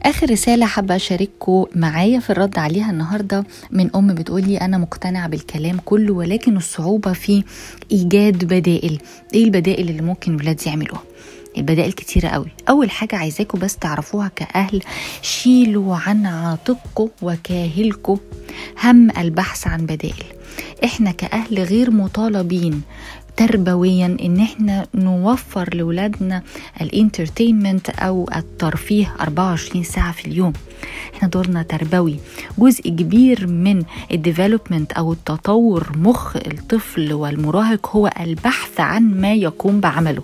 آخر 0.03 0.31
رسالة 0.31 0.65
حابة 0.65 0.95
أشارككم 0.95 1.65
معايا 1.75 2.19
في 2.19 2.29
الرد 2.29 2.57
عليها 2.59 2.91
النهاردة 2.91 3.43
من 3.71 3.95
أم 3.95 4.15
بتقولي 4.15 4.57
أنا 4.57 4.77
مقتنعة 4.77 5.27
بالكلام 5.27 5.77
كله 5.85 6.13
ولكن 6.13 6.57
الصعوبة 6.57 7.13
في 7.13 7.43
إيجاد 7.91 8.45
بدائل. 8.45 8.99
إيه 9.33 9.43
البدائل 9.43 9.89
اللي 9.89 10.01
ممكن 10.01 10.35
الولاد 10.35 10.61
يعملوها؟ 10.67 11.03
البدائل 11.57 11.91
كتيرة 11.91 12.27
قوي. 12.27 12.47
أول 12.69 12.91
حاجة 12.91 13.15
عايزاكم 13.15 13.59
بس 13.59 13.77
تعرفوها 13.77 14.31
كأهل 14.35 14.81
شيلوا 15.21 15.95
عن 15.95 16.25
عاتقكم 16.25 17.09
وكاهلكم 17.21 18.17
هم 18.83 19.11
البحث 19.17 19.67
عن 19.67 19.85
بدائل. 19.85 20.23
إحنا 20.83 21.11
كأهل 21.11 21.59
غير 21.59 21.91
مطالبين 21.91 22.81
تربويا 23.37 24.17
إن 24.21 24.39
إحنا 24.39 24.87
نوفر 24.95 25.75
لاولادنا 25.75 26.43
ال 26.81 26.89
entertainment 26.89 27.89
أو 27.89 28.29
الترفيه 28.35 29.15
24 29.21 29.83
ساعة 29.83 30.11
في 30.11 30.25
اليوم. 30.25 30.53
إحنا 31.15 31.27
دورنا 31.27 31.63
تربوي. 31.63 32.19
جزء 32.57 32.81
كبير 32.89 33.47
من 33.47 33.83
ال 34.11 34.18
development 34.18 34.91
أو 34.91 35.13
التطور 35.13 35.91
مخ 35.95 36.35
الطفل 36.35 37.13
والمراهق 37.13 37.89
هو 37.95 38.11
البحث 38.19 38.79
عن 38.79 39.21
ما 39.21 39.33
يقوم 39.33 39.79
بعمله 39.79 40.23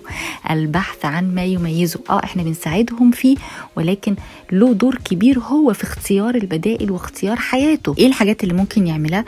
البحث 0.50 1.04
عن 1.04 1.34
ما 1.34 1.44
يميزه. 1.44 2.00
آه 2.10 2.20
إحنا 2.24 2.42
بنساعدهم 2.42 3.10
فيه 3.10 3.36
ولكن 3.76 4.16
له 4.52 4.72
دور 4.72 4.94
كبير 5.04 5.38
هو 5.38 5.72
في 5.72 5.84
اختيار 5.84 6.34
البدائل 6.34 6.90
واختيار 6.90 7.36
حياته. 7.36 7.94
إيه 7.98 8.06
الحاجات 8.06 8.42
اللي 8.42 8.54
ممكن 8.54 8.86
يعملها؟ 8.86 9.24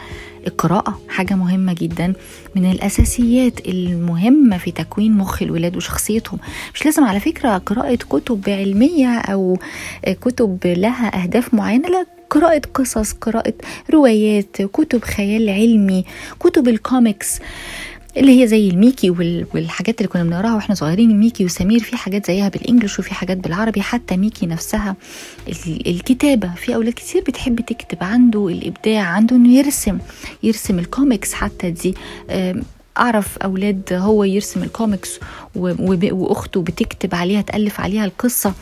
القراءة 0.47 1.01
حاجة 1.09 1.35
مهمة 1.35 1.73
جدا 1.73 2.13
من 2.57 2.71
الأساسيات 2.71 3.67
المهمة 3.69 4.59
في 4.59 4.71
تكوين 4.71 5.13
مخ 5.13 5.43
الولاد 5.43 5.77
وشخصيتهم. 5.77 6.39
مش 6.75 6.85
لازم 6.85 7.05
على 7.05 7.21
فكرة 7.21 7.59
قراءة 7.59 7.95
كتب 7.95 8.43
علمية 8.49 9.19
أو 9.19 9.59
كتب 10.21 10.59
لها 10.67 11.23
أهداف 11.23 11.55
معينة 11.55 11.89
لا 11.89 12.07
قراءة 12.31 12.63
قصص 12.75 13.13
قراءة 13.13 13.55
روايات 13.91 14.63
كتب 14.63 15.05
خيال 15.05 15.49
علمي 15.51 16.05
كتب 16.41 16.69
الكوميكس 16.69 17.39
اللي 18.17 18.43
هي 18.43 18.47
زي 18.47 18.69
الميكي 18.69 19.11
والحاجات 19.55 19.99
اللي 19.99 20.09
كنا 20.09 20.25
بنقراها 20.25 20.55
وإحنا 20.55 20.75
صغيرين. 20.75 21.21
ميكي 21.21 21.45
وسمير 21.45 21.81
في 21.81 21.97
حاجات 21.97 22.27
زيها 22.27 22.49
بال 22.49 22.60
English 22.60 22.99
وفي 22.99 23.15
حاجات 23.15 23.37
بالعربي. 23.37 23.83
حتى 23.83 24.17
ميكي 24.17 24.47
نفسها 24.47 24.97
الكتابة. 25.67 26.55
في 26.55 26.75
أولاد 26.75 26.93
كتير 26.93 27.23
بتحب 27.29 27.61
تكتب 27.61 27.99
عنده 28.05 28.49
الإبداع 28.49 29.03
عنده 29.03 29.37
إنه 29.37 29.55
يرسم 29.55 29.99
يرسم 30.43 30.79
الكوميكس 30.79 31.33
حتى 31.33 31.71
دي 31.71 31.95
أعرف 32.99 33.39
أولاد 33.39 33.83
هو 33.93 34.25
يرسم 34.25 34.63
الكوميكس 34.63 35.21
وأخته 35.55 36.63
بتكتب 36.63 37.15
عليها 37.15 37.41
تألف 37.43 37.81
عليها 37.81 38.05
القصة. 38.05 38.55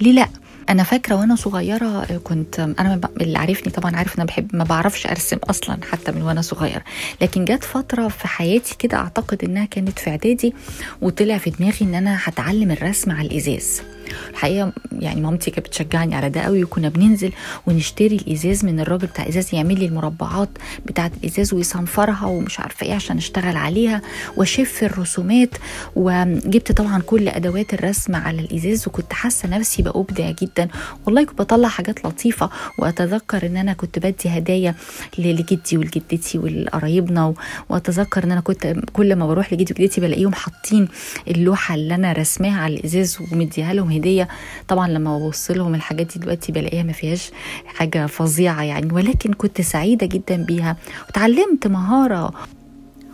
ليه 0.00 0.12
لأ؟ 0.12 0.28
أنا 0.70 0.82
فاكرة 0.82 1.14
وأنا 1.14 1.36
صغيرة 1.36 2.04
كنت 2.24 2.60
أنا 2.60 3.00
اللي 3.20 3.38
عارفني 3.38 3.72
طبعا 3.72 3.96
عارف 3.96 4.16
أنا 4.16 4.24
بحب 4.24 4.56
ما 4.56 4.64
بعرفش 4.64 5.06
أرسم 5.06 5.36
أصلا 5.36 5.78
حتى 5.92 6.12
من 6.12 6.22
وأنا 6.22 6.42
صغيرة. 6.42 6.82
لكن 7.22 7.44
جت 7.44 7.64
فترة 7.64 8.08
في 8.08 8.28
حياتي 8.28 8.76
كده 8.78 8.96
أعتقد 8.96 9.44
إنها 9.44 9.64
كانت 9.64 9.98
في 9.98 10.10
إعدادي 10.10 10.54
وطلع 11.02 11.38
في 11.38 11.50
دماغي 11.50 11.78
إن 11.82 11.94
أنا 11.94 12.18
هتعلم 12.24 12.70
الرسم 12.70 13.10
على 13.10 13.28
الإزاز. 13.28 13.82
الحقيقة 14.30 14.72
يعني 14.92 15.20
مامتي 15.20 15.50
كانت 15.50 15.66
بتشجعني 15.66 16.14
على 16.14 16.30
ده 16.30 16.40
قوي 16.40 16.64
وكنا 16.64 16.88
بننزل 16.88 17.32
ونشتري 17.66 18.16
الإزاز 18.16 18.64
من 18.64 18.80
الراجل 18.80 19.06
بتاع 19.06 19.28
إزاز 19.28 19.54
يعمل 19.54 19.78
لي 19.78 19.86
المربعات 19.86 20.48
بتاعة 20.86 21.10
الإزاز 21.22 21.54
ويصنفرها 21.54 22.26
ومش 22.26 22.60
عارفة 22.60 22.86
إيه 22.86 22.94
عشان 22.94 23.16
أشتغل 23.16 23.56
عليها 23.56 24.02
وأشف 24.36 24.82
الرسومات. 24.84 25.50
وجبت 25.96 26.72
طبعا 26.72 27.02
كل 27.06 27.28
أدوات 27.28 27.74
الرسم 27.74 28.16
على 28.16 28.40
الإزاز 28.40 28.88
وكنت 28.88 29.12
حاسة 29.12 29.48
نفسي 29.48 29.82
بأبدع 29.82 30.30
جدا. 30.30 30.68
والله 31.06 31.24
كنت 31.24 31.38
بطلع 31.38 31.68
حاجات 31.68 32.04
لطيفة 32.06 32.50
وأتذكر 32.78 33.46
إن 33.46 33.56
أنا 33.56 33.72
كنت 33.72 33.98
بدي 33.98 34.28
هدايا 34.28 34.74
لجدي 35.18 35.76
ولجدتي 35.76 36.38
ولقرايبنا 36.38 37.34
وأتذكر 37.68 38.24
إن 38.24 38.32
أنا 38.32 38.40
كنت 38.40 38.74
كل 38.92 39.16
ما 39.16 39.26
بروح 39.26 39.52
لجدي 39.52 39.74
وجدتي 39.78 40.00
بلاقيهم 40.00 40.32
حاطين 40.32 40.88
اللوحة 41.28 41.74
اللي 41.74 41.94
أنا 41.94 42.12
رسماها 42.12 42.60
على 42.60 42.74
الإزاز 42.74 43.18
ومديها 43.32 43.74
لهم. 43.74 43.90
هديه 43.96 44.28
طبعا 44.68 44.88
لما 44.88 45.18
ببص 45.18 45.50
لهم 45.50 45.74
الحاجات 45.74 46.06
دي 46.12 46.18
دلوقتي 46.20 46.52
بلاقيها 46.52 46.82
ما 46.82 46.92
فيهاش 46.92 47.30
حاجة 47.66 48.06
فظيعة 48.06 48.62
يعني 48.62 48.92
ولكن 48.92 49.32
كنت 49.32 49.60
سعيدة 49.60 50.06
جدا 50.06 50.36
بيها. 50.44 50.76
وتعلمت 51.08 51.66
مهارة. 51.66 52.32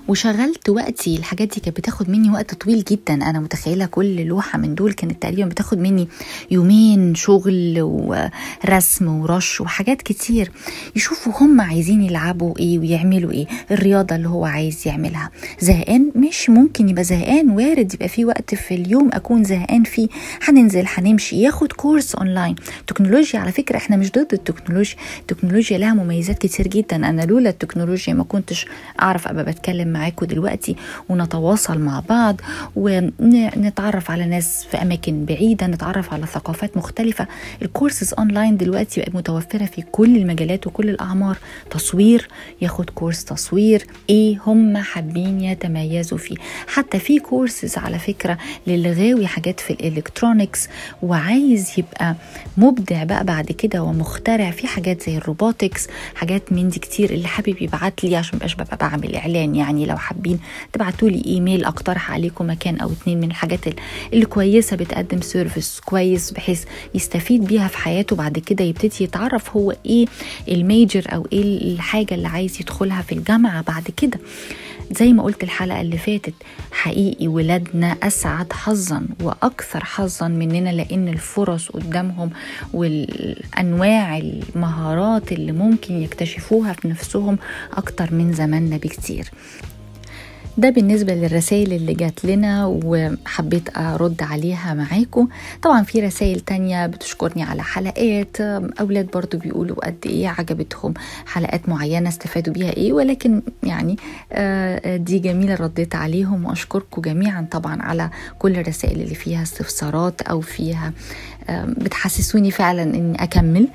وشغلت 0.08 0.68
وقتي. 0.68 1.16
الحاجات 1.16 1.48
دي 1.54 1.60
كانت 1.60 1.76
بتاخد 1.76 2.10
مني 2.10 2.30
وقت 2.30 2.54
طويل 2.54 2.84
جدا. 2.90 3.14
أنا 3.14 3.40
متخيلة 3.40 3.86
كل 3.86 4.20
لوحة 4.24 4.58
من 4.58 4.74
دول 4.74 4.92
كانت 4.92 5.22
تقريبا 5.22 5.44
بتاخد 5.48 5.78
مني 5.78 6.08
يومين 6.50 7.14
شغل 7.14 7.78
ورسم 7.82 9.08
ورش 9.08 9.60
وحاجات 9.60 10.02
كتير. 10.02 10.50
يشوفوا 10.96 11.32
هم 11.40 11.60
عايزين 11.60 12.02
يلعبوا 12.02 12.58
إيه 12.58 12.78
ويعملوا 12.78 13.30
إيه. 13.32 13.46
الرياضة 13.70 14.16
اللي 14.16 14.28
هو 14.28 14.44
عايز 14.44 14.82
يعملها. 14.86 15.30
زهقان؟ 15.60 16.12
مش 16.14 16.50
ممكن 16.50 16.88
يبقى 16.88 17.04
زهقان. 17.04 17.50
وارد 17.50 17.94
يبقى 17.94 18.08
في 18.08 18.24
وقت 18.24 18.54
في 18.54 18.74
اليوم 18.74 19.10
أكون 19.12 19.44
زهقان 19.44 19.84
فيه. 19.84 20.08
هننزل 20.42 20.84
هنمشي. 20.94 21.36
ياخد 21.42 21.72
كورس 21.72 22.14
اونلاين 22.14 22.54
تكنولوجيا 22.86 23.40
على 23.40 23.52
فكرة 23.52 23.76
إحنا 23.76 23.96
مش 23.96 24.10
ضد 24.12 24.28
التكنولوجيا. 24.32 24.96
التكنولوجيا 25.20 25.78
لها 25.78 25.94
مميزات 25.94 26.38
كتير 26.38 26.68
جدا. 26.68 26.96
أنا 26.96 27.22
لولا 27.22 27.50
التكنولوجيا 27.50 28.14
ما 28.14 28.24
كنتش 28.24 28.66
أعرف 29.02 29.28
أبقى 29.28 29.44
بتكلم 29.44 29.91
معاكم 29.92 30.26
دلوقتي 30.26 30.76
ونتواصل 31.08 31.78
مع 31.78 32.02
بعض 32.08 32.40
ونتعرف 32.76 34.10
على 34.10 34.26
ناس 34.26 34.66
في 34.70 34.76
أماكن 34.82 35.24
بعيدة 35.24 35.66
نتعرف 35.66 36.12
على 36.14 36.26
ثقافات 36.26 36.76
مختلفة. 36.76 37.26
ال 37.62 37.69
courses 37.69 38.14
online 38.18 38.56
دلوقتي 38.56 39.00
بقت 39.00 39.14
متوفرة 39.14 39.64
في 39.64 39.82
كل 39.82 40.16
المجالات 40.16 40.66
وكل 40.66 40.88
الأعمار. 40.88 41.38
تصوير 41.70 42.28
ياخد 42.62 42.90
course 42.90 43.24
تصوير. 43.24 43.86
إيه 44.10 44.38
هم 44.46 44.76
حابين 44.76 45.40
يتميزوا 45.40 46.18
فيه؟ 46.18 46.36
حتى 46.66 46.98
في 46.98 47.18
كورسز 47.18 47.78
على 47.78 47.98
فكرة 47.98 48.38
للي 48.66 48.92
غاوي 48.92 49.26
حاجات 49.26 49.60
في 49.60 49.70
ال 49.70 49.78
electronics 49.78 50.68
وعايز 51.02 51.70
يبقى 51.78 52.14
مبدع 52.56 53.04
بقى 53.04 53.24
بعد 53.24 53.46
كده 53.52 53.82
ومخترع 53.82 54.50
في 54.50 54.66
حاجات 54.66 55.02
زي 55.02 55.16
ال 55.16 55.24
robotics 55.24 55.88
حاجات 56.14 56.52
من 56.52 56.68
دي 56.68 56.78
كتير 56.78 57.10
اللي 57.10 57.28
حابب 57.28 57.62
يبعت 57.62 58.04
لي 58.04 58.16
عشان 58.16 58.36
مبقاش 58.36 58.54
ببقى 58.54 58.76
بعمل 58.76 59.14
إعلان 59.16 59.54
يعني. 59.54 59.81
لو 59.86 59.96
حابين 59.96 60.38
تبعتوا 60.72 61.08
لي 61.10 61.22
إيميل 61.26 61.64
أقترح 61.64 62.10
عليكم 62.10 62.50
مكان 62.50 62.80
أو 62.80 62.92
اتنين 62.92 63.20
من 63.20 63.30
الحاجات 63.30 63.60
اللي 64.12 64.24
كويسه 64.24 64.76
بتقدم 64.76 65.20
service 65.20 65.80
كويس 65.84 66.30
بحيث 66.30 66.64
يستفيد 66.94 67.44
بيها 67.44 67.68
في 67.68 67.78
حياته 67.78 68.16
بعد 68.16 68.38
كده 68.38 68.64
يبتدي 68.64 69.04
يتعرف 69.04 69.56
هو 69.56 69.74
إيه 69.86 70.06
ال 70.48 70.58
major 70.58 71.04
أو 71.14 71.26
إيه 71.32 71.42
الحاجة 71.74 72.14
اللي 72.14 72.28
عايز 72.28 72.60
يدخلها 72.60 73.02
في 73.02 73.12
الجامعة 73.12 73.62
بعد 73.62 73.84
كده. 73.96 74.18
زي 74.98 75.12
ما 75.12 75.22
قلت 75.22 75.42
الحلقة 75.42 75.80
اللي 75.80 75.98
فاتت 75.98 76.34
حقيقي 76.72 77.28
ولادنا 77.28 77.96
أسعد 78.02 78.52
حظا 78.52 79.06
وأكثر 79.22 79.84
حظا 79.84 80.28
مننا 80.28 80.70
لأن 80.70 81.08
الفرص 81.08 81.68
قدامهم 81.68 82.30
والأنواع 82.72 84.18
المهارات 84.18 85.32
اللي 85.32 85.52
ممكن 85.52 86.02
يكتشفوها 86.02 86.72
في 86.72 86.88
نفسهم 86.88 87.38
أكتر 87.72 88.14
من 88.14 88.32
زماننا 88.32 88.76
بكتير. 88.76 89.30
ده 90.58 90.70
بالنسبة 90.70 91.14
للرسائل 91.14 91.72
اللي 91.72 91.94
جات 91.94 92.24
لنا 92.24 92.66
وحبيت 92.84 93.76
أرد 93.76 94.22
عليها 94.22 94.74
معاكم. 94.74 95.28
طبعا 95.62 95.82
في 95.82 96.00
رسائل 96.00 96.40
تانية 96.40 96.86
بتشكرني 96.86 97.42
على 97.42 97.62
حلقات. 97.62 98.40
أولاد 98.80 99.10
برضو 99.14 99.38
بيقولوا 99.38 99.86
قد 99.86 99.96
إيه 100.06 100.28
عجبتهم 100.28 100.94
حلقات 101.26 101.68
معينة 101.68 102.08
استفادوا 102.08 102.54
بيها 102.54 102.70
إيه 102.70 102.92
ولكن 102.92 103.42
يعني 103.62 103.96
دي 104.96 105.18
جميلة 105.18 105.54
رديت 105.54 105.94
عليهم 105.94 106.44
وأشكركم 106.44 107.02
جميعا 107.02 107.46
طبعا 107.50 107.82
على 107.82 108.10
كل 108.38 108.56
الرسائل 108.56 109.00
اللي 109.00 109.14
فيها 109.14 109.42
استفسارات 109.42 110.22
أو 110.22 110.40
فيها 110.40 110.92
بتحسسوني 111.50 112.50
فعلا 112.50 112.82
إني 112.82 113.22
أكمل 113.22 113.68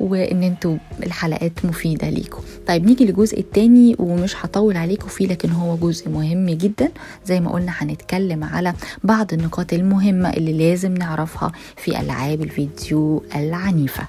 وإن 0.00 0.42
أنتوا 0.42 0.76
الحلقات 1.02 1.64
مفيدة 1.64 2.08
ليكم. 2.08 2.42
طيب 2.66 2.86
نيجي 2.86 3.04
للجزء 3.04 3.40
التاني 3.40 3.96
ومش 3.98 4.36
هطول 4.44 4.76
عليكم 4.76 5.08
فيه 5.08 5.26
لكن 5.26 5.50
هو 5.50 5.76
جزء 5.76 6.08
مهم 6.08 6.50
جدا. 6.50 6.88
زي 7.26 7.40
ما 7.40 7.50
قلنا 7.52 7.72
هنتكلم 7.76 8.44
على 8.44 8.74
بعض 9.04 9.32
النقاط 9.32 9.72
المهمة 9.72 10.30
اللي 10.30 10.52
لازم 10.52 10.94
نعرفها 10.94 11.52
في 11.76 12.00
ألعاب 12.00 12.42
الفيديو 12.42 13.24
العنيفة. 13.36 14.06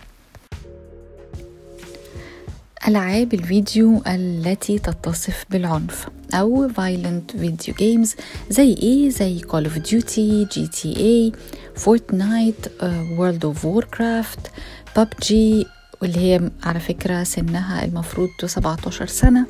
ألعاب 2.88 3.34
الفيديو 3.34 4.02
التي 4.08 4.80
تتصف 4.80 5.46
بالعنف 5.50 6.08
أو 6.34 6.70
violent 6.70 7.36
video 7.36 7.74
games 7.74 8.10
زي 8.50 8.74
إيه؟ 8.74 9.10
زي 9.10 9.40
Call 9.40 9.66
of 9.66 9.80
Duty, 9.80 10.46
GTA, 10.54 11.38
Fortnite, 11.84 12.68
uh, 12.82 13.18
World 13.18 13.44
of 13.46 13.64
Warcraft, 13.64 14.50
PUBG 14.96 15.34
واللي 16.04 16.20
هي 16.20 16.52
على 16.64 16.80
فكرة 16.80 17.24
سنها 17.24 17.86
المفروض 17.86 18.30
17 18.46 19.08
سنة 19.08 19.46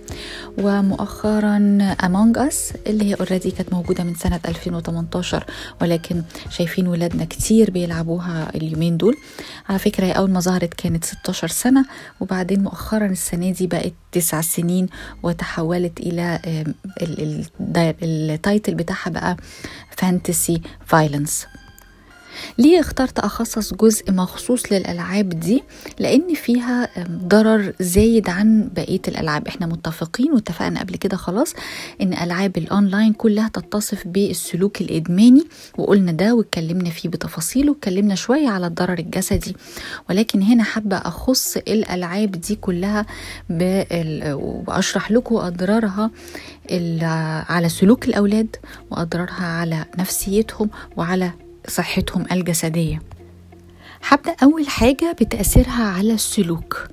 ومؤخرا 0.57 1.77
Among 2.03 2.37
Us 2.49 2.75
اللي 2.87 3.05
هي 3.09 3.13
اوريدي 3.13 3.51
كانت 3.51 3.73
موجودة 3.73 4.03
من 4.03 4.15
سنة 4.15 4.39
2018 4.47 5.45
ولكن 5.81 6.23
شايفين 6.49 6.87
ولادنا 6.87 7.25
كتير 7.25 7.71
بيلعبوها 7.71 8.49
اليومين 8.55 8.97
دول. 8.97 9.17
على 9.69 9.79
فكرة 9.79 10.05
هي 10.05 10.11
أول 10.11 10.31
ما 10.31 10.39
ظهرت 10.39 10.73
كانت 10.73 11.05
16 11.05 11.47
سنة 11.47 11.85
وبعدين 12.19 12.63
مؤخرا 12.63 13.05
السنة 13.05 13.51
دي 13.51 13.67
بقت 13.67 13.93
تسع 14.11 14.41
سنين 14.41 14.87
وتحولت 15.23 15.99
إلى 15.99 16.39
ال 18.03 18.15
title 18.15 18.75
بتاعها 18.75 19.09
بقى 19.09 19.37
fantasy 19.97 20.61
violence 20.85 21.45
ليه 22.57 22.79
اخترت 22.79 23.19
أخصص 23.19 23.73
جزء 23.73 24.11
مخصوص 24.11 24.71
للألعاب 24.71 25.29
دي؟ 25.29 25.63
لأن 25.99 26.33
فيها 26.33 26.89
ضرر 27.09 27.73
زايد 27.79 28.29
عن 28.29 28.69
بقية 28.75 29.01
الألعاب. 29.07 29.47
إحنا 29.47 29.65
متفقين 29.67 30.31
واتفقنا 30.31 30.79
قبل 30.79 30.95
كده 30.95 31.17
خلاص 31.17 31.53
إن 32.01 32.13
ألعاب 32.13 32.57
الأونلاين 32.57 33.13
كلها 33.13 33.47
تتصف 33.53 34.07
بالسلوك 34.07 34.81
الإدماني 34.81 35.43
وقلنا 35.77 36.11
ده 36.11 36.35
واتكلمنا 36.35 36.89
فيه 36.89 37.09
بتفاصيل 37.09 37.69
واتكلمنا 37.69 38.15
شوية 38.15 38.49
على 38.49 38.67
الضرر 38.67 38.99
الجسدي. 38.99 39.55
ولكن 40.09 40.41
هنا 40.41 40.63
حابة 40.63 40.97
أخص 40.97 41.57
الألعاب 41.57 42.31
دي 42.31 42.55
كلها 42.55 43.05
وأشرح 44.67 45.11
لكم 45.11 45.35
أضرارها 45.35 46.11
على 47.49 47.69
سلوك 47.69 48.05
الأولاد 48.05 48.55
وأضرارها 48.91 49.45
على 49.45 49.85
نفسيتهم 49.97 50.69
وعلى 50.97 51.31
صحتهم 51.67 52.25
الجسدية. 52.31 53.01
هبدأ 54.07 54.35
أول 54.43 54.67
حاجة 54.67 55.15
بتأثيرها 55.21 55.83
على 55.83 56.13
السلوك. 56.13 56.87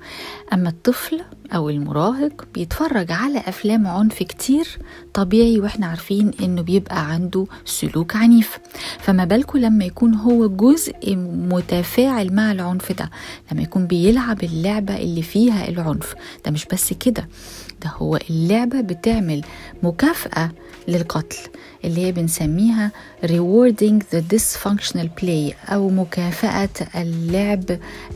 أما 0.53 0.69
الطفل 0.69 1.21
أو 1.55 1.69
المراهق 1.69 2.47
بيتفرج 2.53 3.11
على 3.11 3.39
أفلام 3.39 3.87
عنف 3.87 4.23
كتير 4.23 4.67
طبيعي 5.13 5.59
وإحنا 5.59 5.85
عارفين 5.87 6.31
إنه 6.43 6.61
بيبقى 6.61 7.11
عنده 7.11 7.45
سلوك 7.65 8.15
عنيف. 8.15 8.57
فما 8.99 9.25
بالكم 9.25 9.59
لما 9.59 9.85
يكون 9.85 10.15
هو 10.15 10.47
جزء 10.47 11.15
متفاعل 11.51 12.33
مع 12.33 12.51
العنف 12.51 12.91
ده 12.91 13.09
لما 13.51 13.61
يكون 13.61 13.87
بيلعب 13.87 14.43
اللعبة 14.43 14.97
اللي 14.97 15.21
فيها 15.21 15.69
العنف. 15.69 16.13
ده 16.45 16.51
مش 16.51 16.65
بس 16.65 16.93
كده 16.93 17.27
ده 17.83 17.89
هو 17.95 18.19
اللعبة 18.29 18.81
بتعمل 18.81 19.41
مكافأة 19.83 20.51
للقتل. 20.87 21.37
اللي 21.85 22.05
هي 22.05 22.11
بنسميها 22.11 22.91
rewarding 23.23 23.99
the 24.13 24.21
dysfunctional 24.35 25.07
play 25.21 25.69
أو 25.71 25.89
مكافأة 25.89 26.69
اللعب 26.95 27.63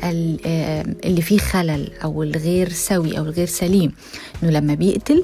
اللي 0.03 1.21
فيه 1.21 1.37
خلل 1.37 1.91
أو 2.03 2.23
الغير 2.23 2.69
سوي 2.69 3.17
أو 3.17 3.23
الغير 3.23 3.47
سليم. 3.47 3.91
إنه 4.43 4.51
لما 4.51 4.73
بيقتل 4.73 5.23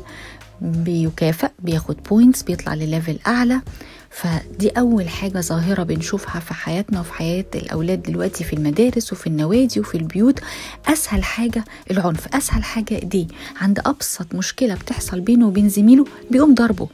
بيكافئ 0.62 1.50
بياخد 1.60 1.98
points 2.10 2.44
بيطلع 2.44 2.74
ل 2.74 2.81
level 2.81 3.20
أعلى. 3.28 3.62
فدي 4.10 4.70
أول 4.70 5.10
حاجة 5.10 5.40
ظاهرة 5.40 5.84
بنشوفها 5.84 6.40
في 6.40 6.54
حياتنا 6.54 7.00
وفي 7.00 7.14
حياة 7.14 7.46
الأولاد 7.56 8.02
دلوقتي 8.04 8.44
في 8.44 8.54
المدارس 8.54 9.14
وفي 9.14 9.28
النوادي 9.28 9.80
وفي 9.80 9.96
البيوت. 9.96 10.40
أسهل 10.88 11.24
حاجة 11.24 11.66
العنف 11.92 12.36
أسهل 12.36 12.64
حاجة 12.64 13.00
دي. 13.00 13.28
عند 13.62 13.80
أبسط 13.86 14.36
مشكلة 14.36 14.76
بتحصل 14.76 15.20
بينه 15.22 15.48
وبين 15.48 15.70
زميله 15.70 16.06
بيقوم 16.32 16.54
ضربه. 16.54 16.88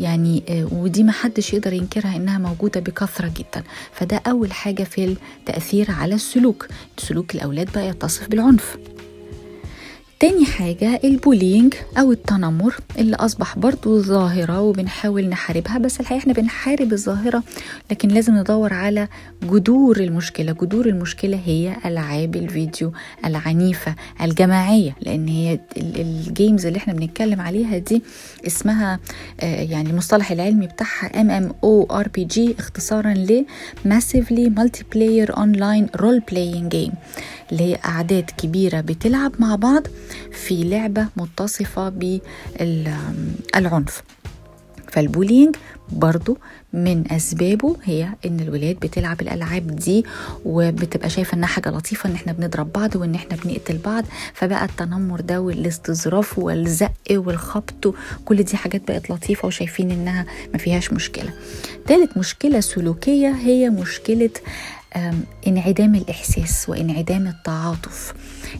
يعني 0.00 0.42
ودي 0.72 1.02
ما 1.02 1.12
حدش 1.12 1.54
يقدر 1.54 1.72
ينكرها 1.72 2.16
إنها 2.16 2.38
موجودة 2.38 2.80
بكثرة 2.80 3.32
جدا. 3.36 3.62
فده 3.92 4.22
أول 4.26 4.52
حاجة 4.52 4.82
في 4.84 5.16
التأثير 5.38 5.90
على 5.90 6.14
السلوك. 6.14 6.66
سلوك 6.98 7.34
الأولاد 7.34 7.72
بقى 7.72 7.88
يتصف 7.88 8.28
بالعنف. 8.28 8.76
تاني 10.20 10.44
حاجة 10.46 11.00
البولينج 11.04 11.74
أو 11.98 12.12
التنمر 12.12 12.74
اللي 12.98 13.16
أصبح 13.16 13.58
برضو 13.58 13.98
ظاهرة 14.02 14.60
وبنحاول 14.60 15.28
نحاربها 15.28 15.78
بس 15.78 16.00
الحقيقة 16.00 16.20
إحنا 16.20 16.32
بنحارب 16.32 16.92
الظاهرة 16.92 17.42
لكن 17.90 18.08
لازم 18.08 18.36
ندور 18.36 18.72
على 18.74 19.08
جذور 19.42 19.96
المشكلة. 20.00 20.52
جذور 20.52 20.86
المشكلة 20.86 21.40
هي 21.44 21.76
ألعاب 21.84 22.36
الفيديو 22.36 22.92
العنيفة 23.24 23.94
الجماعية 24.22 24.96
لأن 25.00 25.28
هي 25.28 25.60
الجيمز 25.76 26.66
اللي 26.66 26.76
إحنا 26.78 26.92
بنتكلم 26.92 27.40
عليها 27.40 27.78
دي 27.78 28.02
اسمها 28.46 29.00
يعني 29.42 29.90
المصطلح 29.90 30.30
العلمي 30.30 30.66
بتاعها 30.66 31.08
MMORPG 31.08 32.40
اختصارا 32.58 33.14
ل 33.14 33.44
Massively 33.88 34.50
Multiplayer 34.60 35.30
Online 35.34 36.00
Role 36.00 36.20
Playing 36.32 36.74
Game. 36.74 36.92
اللي 37.52 37.62
هي 37.64 37.78
أعداد 37.84 38.30
كبيرة 38.38 38.80
بتلعب 38.80 39.32
مع 39.38 39.56
بعض 39.56 39.82
في 40.32 40.64
لعبة 40.64 41.06
متصفة 41.16 41.88
بالعنف 41.88 44.02
فالبولينج 44.88 45.56
برضو 45.92 46.38
من 46.72 47.12
أسبابه 47.12 47.76
هي 47.84 48.08
إن 48.26 48.40
الولاد 48.40 48.76
بتلعب 48.76 49.20
الألعاب 49.20 49.76
دي 49.76 50.04
وبتبقى 50.44 51.10
شايفة 51.10 51.34
إنها 51.36 51.48
حاجة 51.48 51.68
لطيفة 51.70 52.10
إن 52.10 52.14
إحنا 52.14 52.32
بنضرب 52.32 52.72
بعض 52.72 52.96
وإن 52.96 53.14
إحنا 53.14 53.36
بنقتل 53.44 53.78
بعض. 53.78 54.04
فبقى 54.34 54.64
التنمر 54.64 55.20
ده 55.20 55.40
والاستظراف 55.40 56.38
والزق 56.38 56.92
والخبط 57.10 57.94
كل 58.24 58.42
دي 58.42 58.56
حاجات 58.56 58.82
بقت 58.88 59.10
لطيفة 59.10 59.46
وشايفين 59.46 59.90
إنها 59.90 60.26
ما 60.52 60.58
فيهاش 60.58 60.92
مشكلة. 60.92 61.30
تالت 61.86 62.16
مشكلة 62.18 62.60
سلوكية 62.60 63.28
هي 63.30 63.70
مشكلة 63.70 64.30
انعدام 65.46 65.94
الإحساس 65.94 66.68
وانعدام 66.68 67.26
التعاطف. 67.26 68.14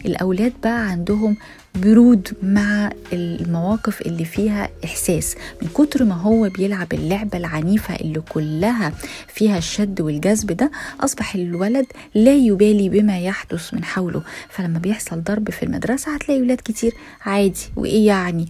الأولاد 0.05 0.53
بقى 0.63 0.87
عندهم 0.89 1.37
برود 1.75 2.27
مع 2.43 2.89
المواقف 3.13 4.01
اللي 4.01 4.25
فيها 4.25 4.69
إحساس. 4.85 5.35
من 5.61 5.67
كتر 5.67 6.03
ما 6.03 6.15
هو 6.15 6.49
بيلعب 6.49 6.93
اللعبة 6.93 7.37
العنيفة 7.37 7.95
اللي 7.95 8.21
كلها 8.29 8.93
فيها 9.27 9.57
الشد 9.57 10.01
والجذب 10.01 10.51
ده 10.51 10.71
أصبح 10.99 11.35
الولد 11.35 11.85
لا 12.15 12.33
يبالي 12.33 12.89
بما 12.89 13.19
يحدث 13.19 13.73
من 13.73 13.83
حوله. 13.83 14.23
فلما 14.49 14.79
بيحصل 14.79 15.23
ضرب 15.23 15.49
في 15.49 15.63
المدرسة 15.63 16.15
هتلاقي 16.15 16.41
ولاد 16.41 16.61
كتير 16.65 16.93
عادي. 17.25 17.61
وإيه 17.75 18.07
يعني؟ 18.07 18.47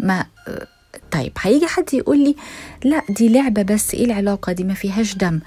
ما 0.00 0.26
طيب 1.10 1.32
هيجي 1.40 1.66
حد 1.66 1.94
يقول 1.94 2.18
لي 2.24 2.34
لا 2.84 3.02
دي 3.10 3.28
لعبة 3.28 3.62
بس 3.62 3.94
إيه 3.94 4.04
العلاقة 4.04 4.52
دي؟ 4.52 4.64
ما 4.64 4.74
فيهاش 4.74 5.14
دم. 5.14 5.40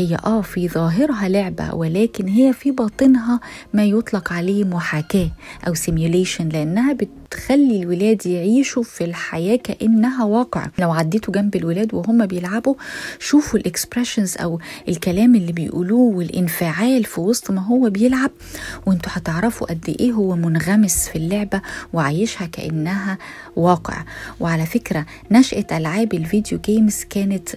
هي 0.00 0.16
آه 0.26 0.40
في 0.40 0.68
ظاهرها 0.68 1.28
لعبة 1.28 1.74
ولكن 1.74 2.28
هي 2.28 2.52
في 2.52 2.70
باطنها 2.70 3.40
ما 3.74 3.84
يطلق 3.84 4.32
عليه 4.32 4.64
محاكاة 4.64 5.30
أو 5.68 5.74
simulation 5.74 6.48
لأنها 6.48 6.92
بتخلي 7.34 7.82
الولاد 7.82 8.26
يعيشوا 8.26 8.82
في 8.82 9.04
الحياة 9.04 9.56
كأنها 9.56 10.24
واقع. 10.24 10.66
لو 10.78 10.90
عديتوا 10.92 11.34
جنب 11.34 11.56
الولاد 11.56 11.94
وهم 11.94 12.26
بيلعبوا 12.26 12.74
شوفوا 13.18 13.58
ال 13.58 13.64
expressions 13.64 14.36
أو 14.38 14.60
الكلام 14.88 15.34
اللي 15.34 15.52
بيقولوه 15.52 16.16
والانفعال 16.16 17.04
في 17.04 17.20
وسط 17.20 17.50
ما 17.50 17.60
هو 17.66 17.90
بيلعب 17.90 18.30
وانتوا 18.86 19.12
هتعرفوا 19.14 19.66
قد 19.66 19.96
إيه 20.00 20.12
هو 20.12 20.36
منغمس 20.36 21.08
في 21.08 21.16
اللعبة 21.16 21.62
وعايشها 21.92 22.46
كأنها 22.46 23.18
واقع. 23.56 24.04
وعلى 24.40 24.66
فكرة 24.66 25.06
نشأة 25.30 25.66
ألعاب 25.72 26.14
ال 26.14 26.21
video 26.21 26.58
games 26.64 27.04
كانت 27.10 27.48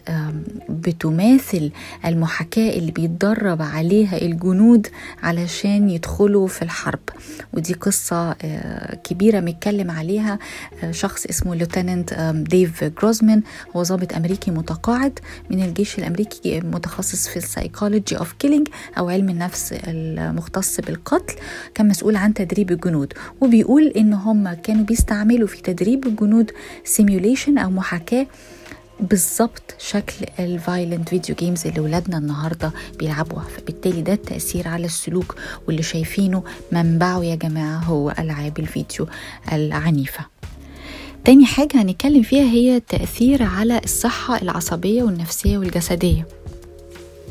بتماثل 0.70 1.72
المحاكاة 2.06 2.70
اللي 2.78 2.92
بيتدرب 2.92 3.62
عليها 3.62 4.22
الجنود 4.22 4.88
علشان 5.24 5.90
يدخلوا 5.90 6.48
في 6.48 6.62
الحرب. 6.62 7.00
ودي 7.54 7.74
قصة 7.74 8.34
كبيرة 9.04 9.40
متكلم 9.64 9.92
عليها 9.92 10.40
شخص 10.92 11.26
اسمه 11.26 11.56
Lieutenant 11.56 12.34
ديف 12.50 12.84
جروزمان. 12.84 13.42
هو 13.76 13.84
ضابط 13.84 14.14
أمريكي 14.14 14.52
متقاعد 14.52 15.20
من 15.50 15.64
الجيش 15.64 16.00
الأمريكي 16.00 16.60
متخصص 16.60 17.28
في 17.28 17.38
ال 17.38 17.45
psychology 17.45 18.18
of 18.18 18.34
killing 18.34 18.68
أو 18.98 19.10
علم 19.10 19.30
النفس 19.30 19.74
المختص 19.88 20.80
بالقتل 20.82 21.36
كان 21.76 21.88
مسؤول 21.88 22.16
عن 22.16 22.34
تدريب 22.34 22.72
الجنود. 22.72 23.14
وبيقول 23.42 23.88
إن 23.88 24.14
هم 24.14 24.54
كانوا 24.54 24.86
بيستعملوا 24.86 25.48
في 25.48 25.62
تدريب 25.62 26.08
الجنود 26.08 26.52
simulation 26.84 27.58
أو 27.58 27.70
محاكاة 27.70 28.28
بالظبط 29.00 29.76
شكل 29.80 30.14
ال 30.40 30.48
violent 30.49 31.10
video 31.10 31.36
games 31.36 31.68
اللي 31.68 31.80
ولادنا 31.80 32.18
النهارده 32.18 32.72
بيلعبوها. 33.00 33.44
فبالتالي 33.58 34.02
ده 34.02 34.14
التاثير 34.14 34.68
على 34.68 34.86
السلوك 34.86 35.36
واللي 35.68 35.84
شايفينه 35.84 36.44
منبعه 36.72 37.24
يا 37.24 37.36
جماعة 37.36 37.78
هو 37.80 38.14
ألعاب 38.20 38.60
الفيديو 38.60 39.08
العنيفة. 39.52 40.26
تاني 41.26 41.46
حاجة 41.46 41.82
هنتكلم 41.82 42.22
فيها 42.24 42.44
هي 42.44 42.76
التأثير 42.78 43.44
على 43.44 43.82
الصحة 43.84 44.42
العصبية 44.42 45.04
والنفسية 45.04 45.58
والجسدية. 45.58 46.28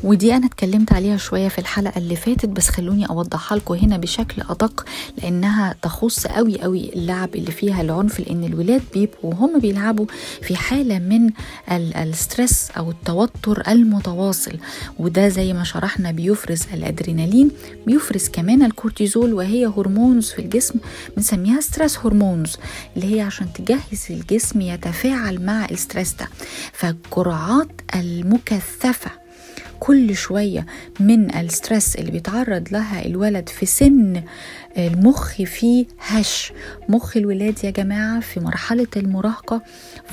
ودي 0.03 0.35
أنا 0.35 0.45
اتكلمت 0.45 0.93
عليها 0.93 1.17
شوية 1.17 1.47
في 1.47 1.59
الحلقة 1.59 1.97
اللي 1.97 2.15
فاتت 2.15 2.45
بس 2.49 2.69
خلوني 2.69 3.05
أوضحها 3.09 3.57
لكم 3.57 3.73
هنا 3.73 3.97
بشكل 3.97 4.41
أدق 4.49 4.85
لأنها 5.17 5.75
تخص 5.81 6.27
قوي 6.27 6.61
قوي 6.61 6.93
اللعب 6.93 7.35
اللي 7.35 7.51
فيها 7.51 7.81
العنف 7.81 8.19
لأن 8.19 8.43
الولاد 8.43 8.81
بيبقوا 8.93 9.31
وهم 9.33 9.59
بيلعبوا 9.59 10.05
في 10.41 10.55
حالة 10.55 10.99
من 10.99 11.29
ال 11.71 11.85
stress 11.85 12.71
أو 12.77 12.91
التوتر 12.91 13.63
المتواصل. 13.67 14.57
وده 14.99 15.29
زي 15.29 15.53
ما 15.53 15.63
شرحنا 15.63 16.11
بيفرز 16.11 16.63
الأدرينالين 16.73 17.51
بيفرز 17.87 18.29
كمان 18.29 18.63
الكورتيزول 18.63 19.33
وهي 19.33 19.65
hormones 19.65 20.29
في 20.29 20.39
الجسم 20.39 20.75
بنسميها 21.17 21.61
stress 21.61 21.97
hormones 21.97 22.57
اللي 22.95 23.15
هي 23.15 23.21
عشان 23.21 23.53
تجهز 23.53 24.05
الجسم 24.09 24.61
يتفاعل 24.61 25.45
مع 25.45 25.65
ال 25.71 25.77
stress 25.77 26.13
ده. 26.13 26.27
فالجرعات 26.73 27.81
المكثفة 27.95 29.22
كل 29.83 30.15
شوية 30.15 30.65
من 30.99 31.35
ال 31.35 31.44
stress 31.44 31.95
اللي 31.95 32.11
بيتعرض 32.11 32.67
لها 32.71 33.05
الولد 33.05 33.49
في 33.49 33.65
سن 33.65 34.23
المخ 34.77 35.31
فيه 35.31 35.85
هش. 35.99 36.53
مخ 36.89 37.17
الولاد 37.17 37.63
يا 37.63 37.69
جماعة 37.69 38.19
في 38.19 38.39
مرحلة 38.39 38.87
المراهقة 38.97 39.61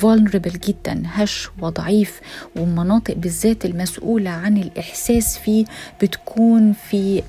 vulnerable 0.00 0.58
جدا. 0.68 1.02
هش 1.06 1.48
وضعيف. 1.62 2.20
والمناطق 2.56 3.14
بالذات 3.14 3.64
المسؤولة 3.64 4.30
عن 4.30 4.56
الإحساس 4.56 5.38
فيه 5.38 5.64
بتكون 6.02 6.72
في 6.72 7.22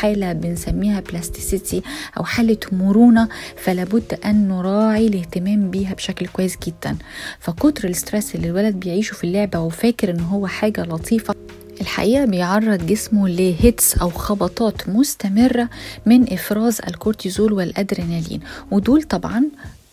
حالة 0.00 0.32
بنسميها 0.32 1.00
plasticity 1.00 1.82
أو 2.18 2.24
حالة 2.24 2.58
مرونة. 2.72 3.28
فلابد 3.56 4.18
أن 4.24 4.48
نراعي 4.48 5.06
الاهتمام 5.06 5.70
بيها 5.70 5.94
بشكل 5.94 6.26
كويس 6.26 6.56
جدا. 6.66 6.96
فكتر 7.40 7.88
ال 7.88 7.95
stress 7.95 8.34
اللي 8.34 8.48
الولد 8.48 8.74
بيعيشه 8.76 9.14
في 9.14 9.24
اللعبة 9.24 9.58
وفاكر 9.60 10.10
إن 10.10 10.20
هو 10.20 10.46
حاجة 10.46 10.82
لطيفة 10.82 11.34
الحقيقة 11.80 12.24
بيعرض 12.24 12.86
جسمه 12.86 13.28
ل 13.28 13.42
hits 13.42 13.98
أو 13.98 14.10
خبطات 14.10 14.88
مستمرة 14.88 15.68
من 16.06 16.32
إفراز 16.32 16.78
الكورتيزول 16.88 17.52
والأدرينالين. 17.52 18.40
ودول 18.70 19.02
طبعا 19.02 19.44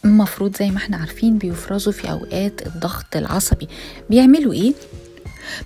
المفروض 0.06 0.58
زي 0.58 0.70
ما 0.72 0.78
إحنا 0.78 0.98
عارفين 0.98 1.38
بيفرزوا 1.38 1.94
في 1.94 2.12
أوقات 2.12 2.68
الضغط 2.68 3.16
العصبي. 3.16 3.68
بيعملوا 4.10 4.54
إيه؟ 4.54 4.74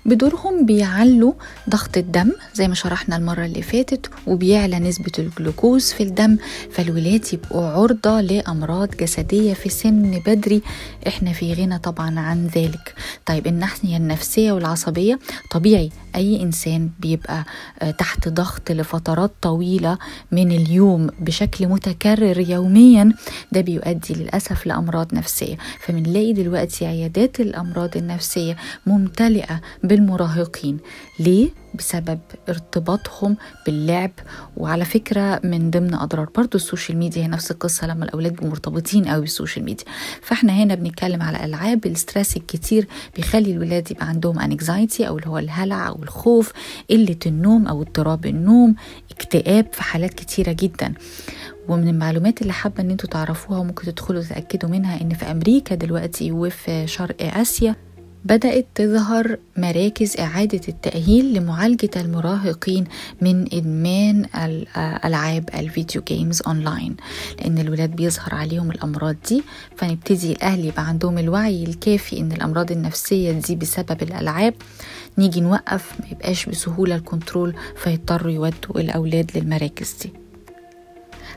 بدورهم 0.06 0.66
بيعلوا 0.66 1.32
ضغط 1.70 1.96
الدم 1.96 2.32
زي 2.54 2.68
ما 2.68 2.74
شرحنا 2.74 3.16
المرة 3.16 3.44
اللي 3.44 3.62
فاتت 3.62 4.10
وبيعلى 4.26 4.78
نسبة 4.78 5.12
الجلوكوز 5.18 5.92
في 5.92 6.02
الدم 6.02 6.36
فالولاد 6.70 7.26
يبقوا 7.32 7.66
عرضة 7.66 8.20
لأمراض 8.20 8.88
جسدية 8.96 9.54
في 9.54 9.68
سن 9.68 10.22
بدري. 10.26 10.62
إحنا 11.06 11.32
في 11.32 11.52
غنى 11.54 11.78
طبعا 11.78 12.20
عن 12.20 12.46
ذلك. 12.46 12.94
طيب 13.26 13.46
الناحية 13.46 13.96
النفسية 13.96 14.52
والعصبية 14.52 15.18
طبيعي 15.50 15.90
أي 16.16 16.42
إنسان 16.42 16.90
بيبقى 17.00 17.44
تحت 17.98 18.28
ضغط 18.28 18.70
لفترات 18.70 19.32
طويلة 19.42 19.98
من 20.32 20.52
اليوم 20.52 21.06
بشكل 21.20 21.66
متكرر 21.66 22.40
يوميا 22.40 23.12
ده 23.52 23.60
بيؤدي 23.60 24.14
للأسف 24.14 24.66
لأمراض 24.66 25.14
نفسية. 25.14 25.56
فبنلاقي 25.80 26.32
دلوقتي 26.32 26.86
عيادات 26.86 27.40
الأمراض 27.40 27.96
النفسية 27.96 28.56
ممتلئة 28.86 29.60
بالمراهقين. 29.84 30.78
ليه؟ 31.18 31.48
بسبب 31.74 32.18
ارتباطهم 32.48 33.36
باللعب. 33.66 34.10
وعلى 34.56 34.84
فكرة 34.84 35.40
من 35.44 35.70
ضمن 35.70 35.94
أضرار 35.94 36.28
برضو 36.36 36.58
ال 36.58 36.64
social 36.64 36.98
media 36.98 37.22
هي 37.22 37.28
نفس 37.28 37.50
القصة 37.50 37.86
لما 37.86 38.04
الأولاد 38.04 38.44
مرتبطين 38.44 39.04
قوي 39.04 39.20
بال 39.20 39.31
social 39.31 39.64
media. 39.64 39.84
فإحنا 40.22 40.52
هنا 40.52 40.74
بنتكلم 40.74 41.22
على 41.22 41.44
ألعاب 41.44 41.86
ال 41.86 41.93
stress 41.93 42.36
الكتير 42.36 42.86
بيخلي 43.16 43.50
الولاد 43.52 43.90
يبقى 43.90 44.06
عندهم 44.08 44.38
anxiety 44.38 45.08
أو 45.08 45.16
اللي 45.18 45.28
هو 45.28 45.38
الهلع 45.38 45.88
أو 45.88 46.02
الخوف 46.02 46.52
قلة 46.90 47.18
النوم 47.26 47.66
أو 47.66 47.82
اضطراب 47.82 48.26
النوم 48.26 48.74
اكتئاب 49.10 49.66
في 49.72 49.82
حالات 49.82 50.14
كتيرة 50.14 50.52
جدا. 50.52 50.94
ومن 51.68 51.88
المعلومات 51.88 52.42
اللي 52.42 52.52
حابة 52.52 52.82
إن 52.82 52.90
أنتوا 52.90 53.08
تعرفوها 53.10 53.58
وممكن 53.58 53.84
تدخلوا 53.84 54.22
تتأكدوا 54.22 54.70
منها 54.70 55.00
إن 55.00 55.14
في 55.14 55.24
أمريكا 55.30 55.74
دلوقتي 55.74 56.32
وفي 56.32 56.86
شرق 56.86 57.16
آسيا 57.20 57.76
بدأت 58.24 58.66
تظهر 58.74 59.38
مراكز 59.56 60.16
إعادة 60.20 60.60
التأهيل 60.68 61.34
لمعالجة 61.34 61.90
المراهقين 61.96 62.84
من 63.20 63.54
إدمان 63.54 64.26
ألعاب 65.04 65.48
ال 65.54 65.62
video 65.62 66.02
games 66.08 66.42
online 66.46 66.96
لأن 67.38 67.58
الولاد 67.58 67.96
بيظهر 67.96 68.34
عليهم 68.34 68.70
الأمراض 68.70 69.16
دي 69.28 69.42
فنبتدي 69.76 70.32
الأهل 70.32 70.64
يبقى 70.64 70.88
عندهم 70.88 71.18
الوعي 71.18 71.64
الكافي 71.64 72.20
إن 72.20 72.32
الأمراض 72.32 72.72
النفسية 72.72 73.32
دي 73.32 73.56
بسبب 73.56 74.02
الألعاب. 74.02 74.54
نيجي 75.18 75.40
نوقف 75.40 75.92
ما 76.00 76.06
يبقاش 76.12 76.46
بسهولة 76.46 76.96
الكنترول 76.96 77.54
فيضطروا 77.76 78.32
يودوا 78.32 78.80
الأولاد 78.80 79.30
للمراكز 79.38 79.94
دي. 80.02 80.12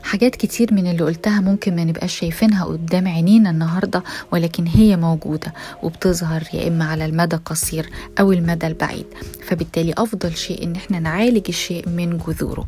حاجات 0.02 0.36
كتير 0.36 0.74
من 0.74 0.86
اللي 0.90 1.02
قلتها 1.04 1.40
ممكن 1.40 1.76
ما 1.76 1.84
نبقاش 1.84 2.18
شايفينها 2.18 2.64
قدام 2.64 3.08
عينينا 3.08 3.50
النهاردة 3.50 4.02
ولكن 4.32 4.66
هي 4.66 4.96
موجودة 4.96 5.54
وبتظهر 5.82 6.42
يا 6.54 6.68
إما 6.68 6.84
على 6.84 7.04
المدى 7.06 7.36
القصير 7.36 7.90
أو 8.20 8.32
المدى 8.32 8.66
البعيد. 8.66 9.06
فبالتالي 9.46 9.94
أفضل 9.98 10.36
شيء 10.36 10.64
إن 10.64 10.74
إحنا 10.76 11.00
نعالج 11.00 11.44
الشيء 11.48 11.88
من 11.88 12.18
جذوره. 12.18 12.66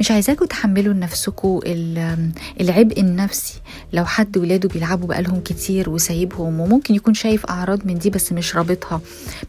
مش 0.00 0.10
عايزاكم 0.10 0.44
تحملوا 0.44 0.92
لنفسكم 0.94 1.60
العبء 2.60 3.00
النفسي. 3.00 3.54
لو 3.92 4.04
حد 4.04 4.36
ولاده 4.38 4.68
بيلعبوا 4.68 5.08
بقالهم 5.08 5.40
كتير 5.40 5.90
وسايبهم 5.90 6.60
وممكن 6.60 6.94
يكون 6.94 7.14
شايف 7.14 7.46
أعراض 7.46 7.86
من 7.86 7.98
دي 7.98 8.10
بس 8.10 8.32
مش 8.32 8.56
رابطها 8.56 9.00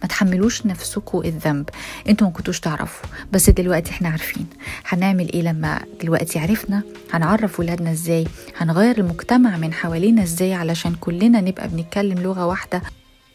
ما 0.01 0.07
تحملوش 0.07 0.65
نفسكم 0.65 1.21
الذنب. 1.25 1.69
أنتوا 2.09 2.27
ما 2.27 2.33
كنتوش 2.33 2.59
تعرفوا 2.59 3.09
بس 3.31 3.49
دلوقتي 3.49 3.91
إحنا 3.91 4.09
عارفين. 4.09 4.45
هنعمل 4.88 5.33
إيه 5.33 5.41
لما 5.41 5.79
دلوقتي 6.01 6.39
عرفنا؟ 6.39 6.81
هنعرف 7.13 7.59
ولادنا 7.59 7.91
إزاي؟ 7.91 8.27
هنغير 8.57 8.97
المجتمع 8.97 9.57
من 9.57 9.73
حوالينا 9.73 10.23
إزاي 10.23 10.53
علشان 10.53 10.95
كلنا 10.99 11.41
نبقى 11.41 11.67
بنتكلم 11.67 12.19
لغة 12.19 12.45
واحدة؟ 12.45 12.81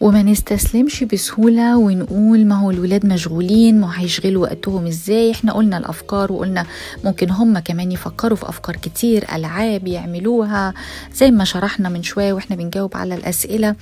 وما 0.01 0.23
نستسلمش 0.23 1.05
بسهولة 1.05 1.77
ونقول 1.77 2.47
ما 2.47 2.55
هو 2.61 2.71
الولاد 2.71 3.07
مشغولين 3.07 3.81
ما 3.81 4.01
هيشغلوا 4.01 4.43
وقتهم 4.43 4.87
إزاي؟ 4.87 5.31
إحنا 5.31 5.53
قلنا 5.53 5.79
الأفكار 5.79 6.33
وقلنا 6.33 6.67
ممكن 7.05 7.31
هم 7.31 7.59
كمان 7.59 7.93
يفكروا 7.93 8.37
في 8.37 8.49
أفكار 8.49 8.77
كتير 8.77 9.25
ألعاب 9.35 9.87
يعملوها 9.87 10.75
زي 11.15 11.31
ما 11.31 11.45
شرحنا 11.45 11.89
من 11.89 12.03
شوية 12.03 12.33
وإحنا 12.33 12.57
بنجاوب 12.57 12.97
على 12.97 13.15
الأسئلة. 13.15 13.75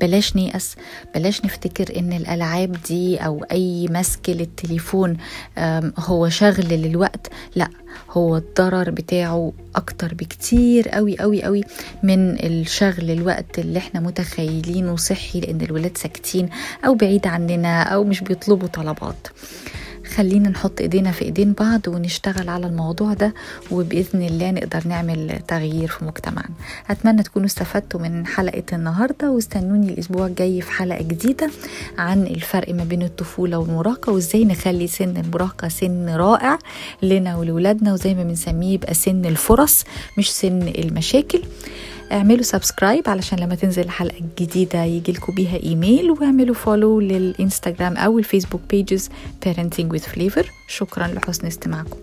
بلاش 0.00 0.36
نيأس 0.36 0.76
بلاش 1.14 1.44
نفتكر 1.44 1.98
إن 1.98 2.12
الألعاب 2.12 2.76
دي 2.88 3.16
أو 3.16 3.44
أي 3.52 3.88
مسك 3.90 4.28
للتليفون 4.30 5.16
هو 5.98 6.28
شغل 6.28 6.68
للوقت. 6.68 7.32
لأ 7.56 7.68
هو 8.10 8.36
الضرر 8.36 8.90
بتاعه 8.90 9.52
أكتر 9.76 10.14
بكتير 10.14 10.88
قوي 10.88 11.18
قوي 11.18 11.42
قوي 11.42 11.64
من 12.02 12.30
الشغل 12.44 13.10
الوقت 13.10 13.58
اللي 13.58 13.78
إحنا 13.78 14.00
متخيلينه 14.00 14.96
صحي 14.96 15.40
لأن 15.40 15.60
الولاد 15.60 15.96
ساكتين 15.96 16.48
أو 16.86 16.94
بعيد 16.94 17.26
عننا 17.26 17.82
أو 17.82 18.04
مش 18.04 18.20
بيطلبوا 18.20 18.68
طلبات. 18.68 19.28
خلينا 20.16 20.48
نحط 20.48 20.80
إيدينا 20.80 21.10
في 21.12 21.24
إيدين 21.24 21.52
بعض 21.52 21.88
ونشتغل 21.88 22.48
على 22.48 22.66
الموضوع 22.66 23.12
ده 23.12 23.34
وبإذن 23.70 24.22
الله 24.22 24.50
نقدر 24.50 24.88
نعمل 24.88 25.38
تغيير 25.48 25.88
في 25.88 26.04
مجتمعنا. 26.04 26.48
أتمنى 26.90 27.22
تكونوا 27.22 27.46
استفدتوا 27.46 28.00
من 28.00 28.26
حلقة 28.26 28.62
النهارده 28.72 29.30
واستنوني 29.30 29.88
الأسبوع 29.92 30.26
الجاي 30.26 30.60
في 30.60 30.70
حلقة 30.70 31.02
جديدة 31.02 31.50
عن 31.98 32.26
الفرق 32.26 32.74
ما 32.74 32.84
بين 32.84 33.02
الطفولة 33.02 33.58
والمراهقة 33.58 34.12
وإزاي 34.12 34.44
نخلي 34.44 34.86
سن 34.86 35.16
المراهقة 35.16 35.68
سن 35.68 36.08
رائع 36.08 36.58
لنا 37.02 37.36
ولولادنا 37.36 37.92
وزي 37.92 38.14
ما 38.14 38.22
بنسميه 38.22 38.74
يبقى 38.74 38.94
سن 38.94 39.24
الفرص 39.24 39.84
مش 40.18 40.32
سن 40.32 40.62
المشاكل. 40.78 41.42
اعملوا 42.12 42.42
subscribe 42.42 43.08
علشان 43.08 43.38
لما 43.38 43.54
تنزل 43.54 43.82
الحلقة 43.82 44.18
الجديدة 44.18 44.84
يجي 44.84 45.12
لكم 45.12 45.34
بيها 45.34 45.62
ايميل 45.62 46.10
واعملوا 46.10 46.54
follow 46.54 47.00
للإنستغرام 47.00 47.96
أو 47.96 48.18
الفيسبوك 48.18 48.60
pages 48.70 49.10
parenting 49.46 49.96
with 49.96 50.02
flavor. 50.16 50.46
شكرا 50.68 51.06
لحسن 51.06 51.46
استماعكم. 51.46 51.96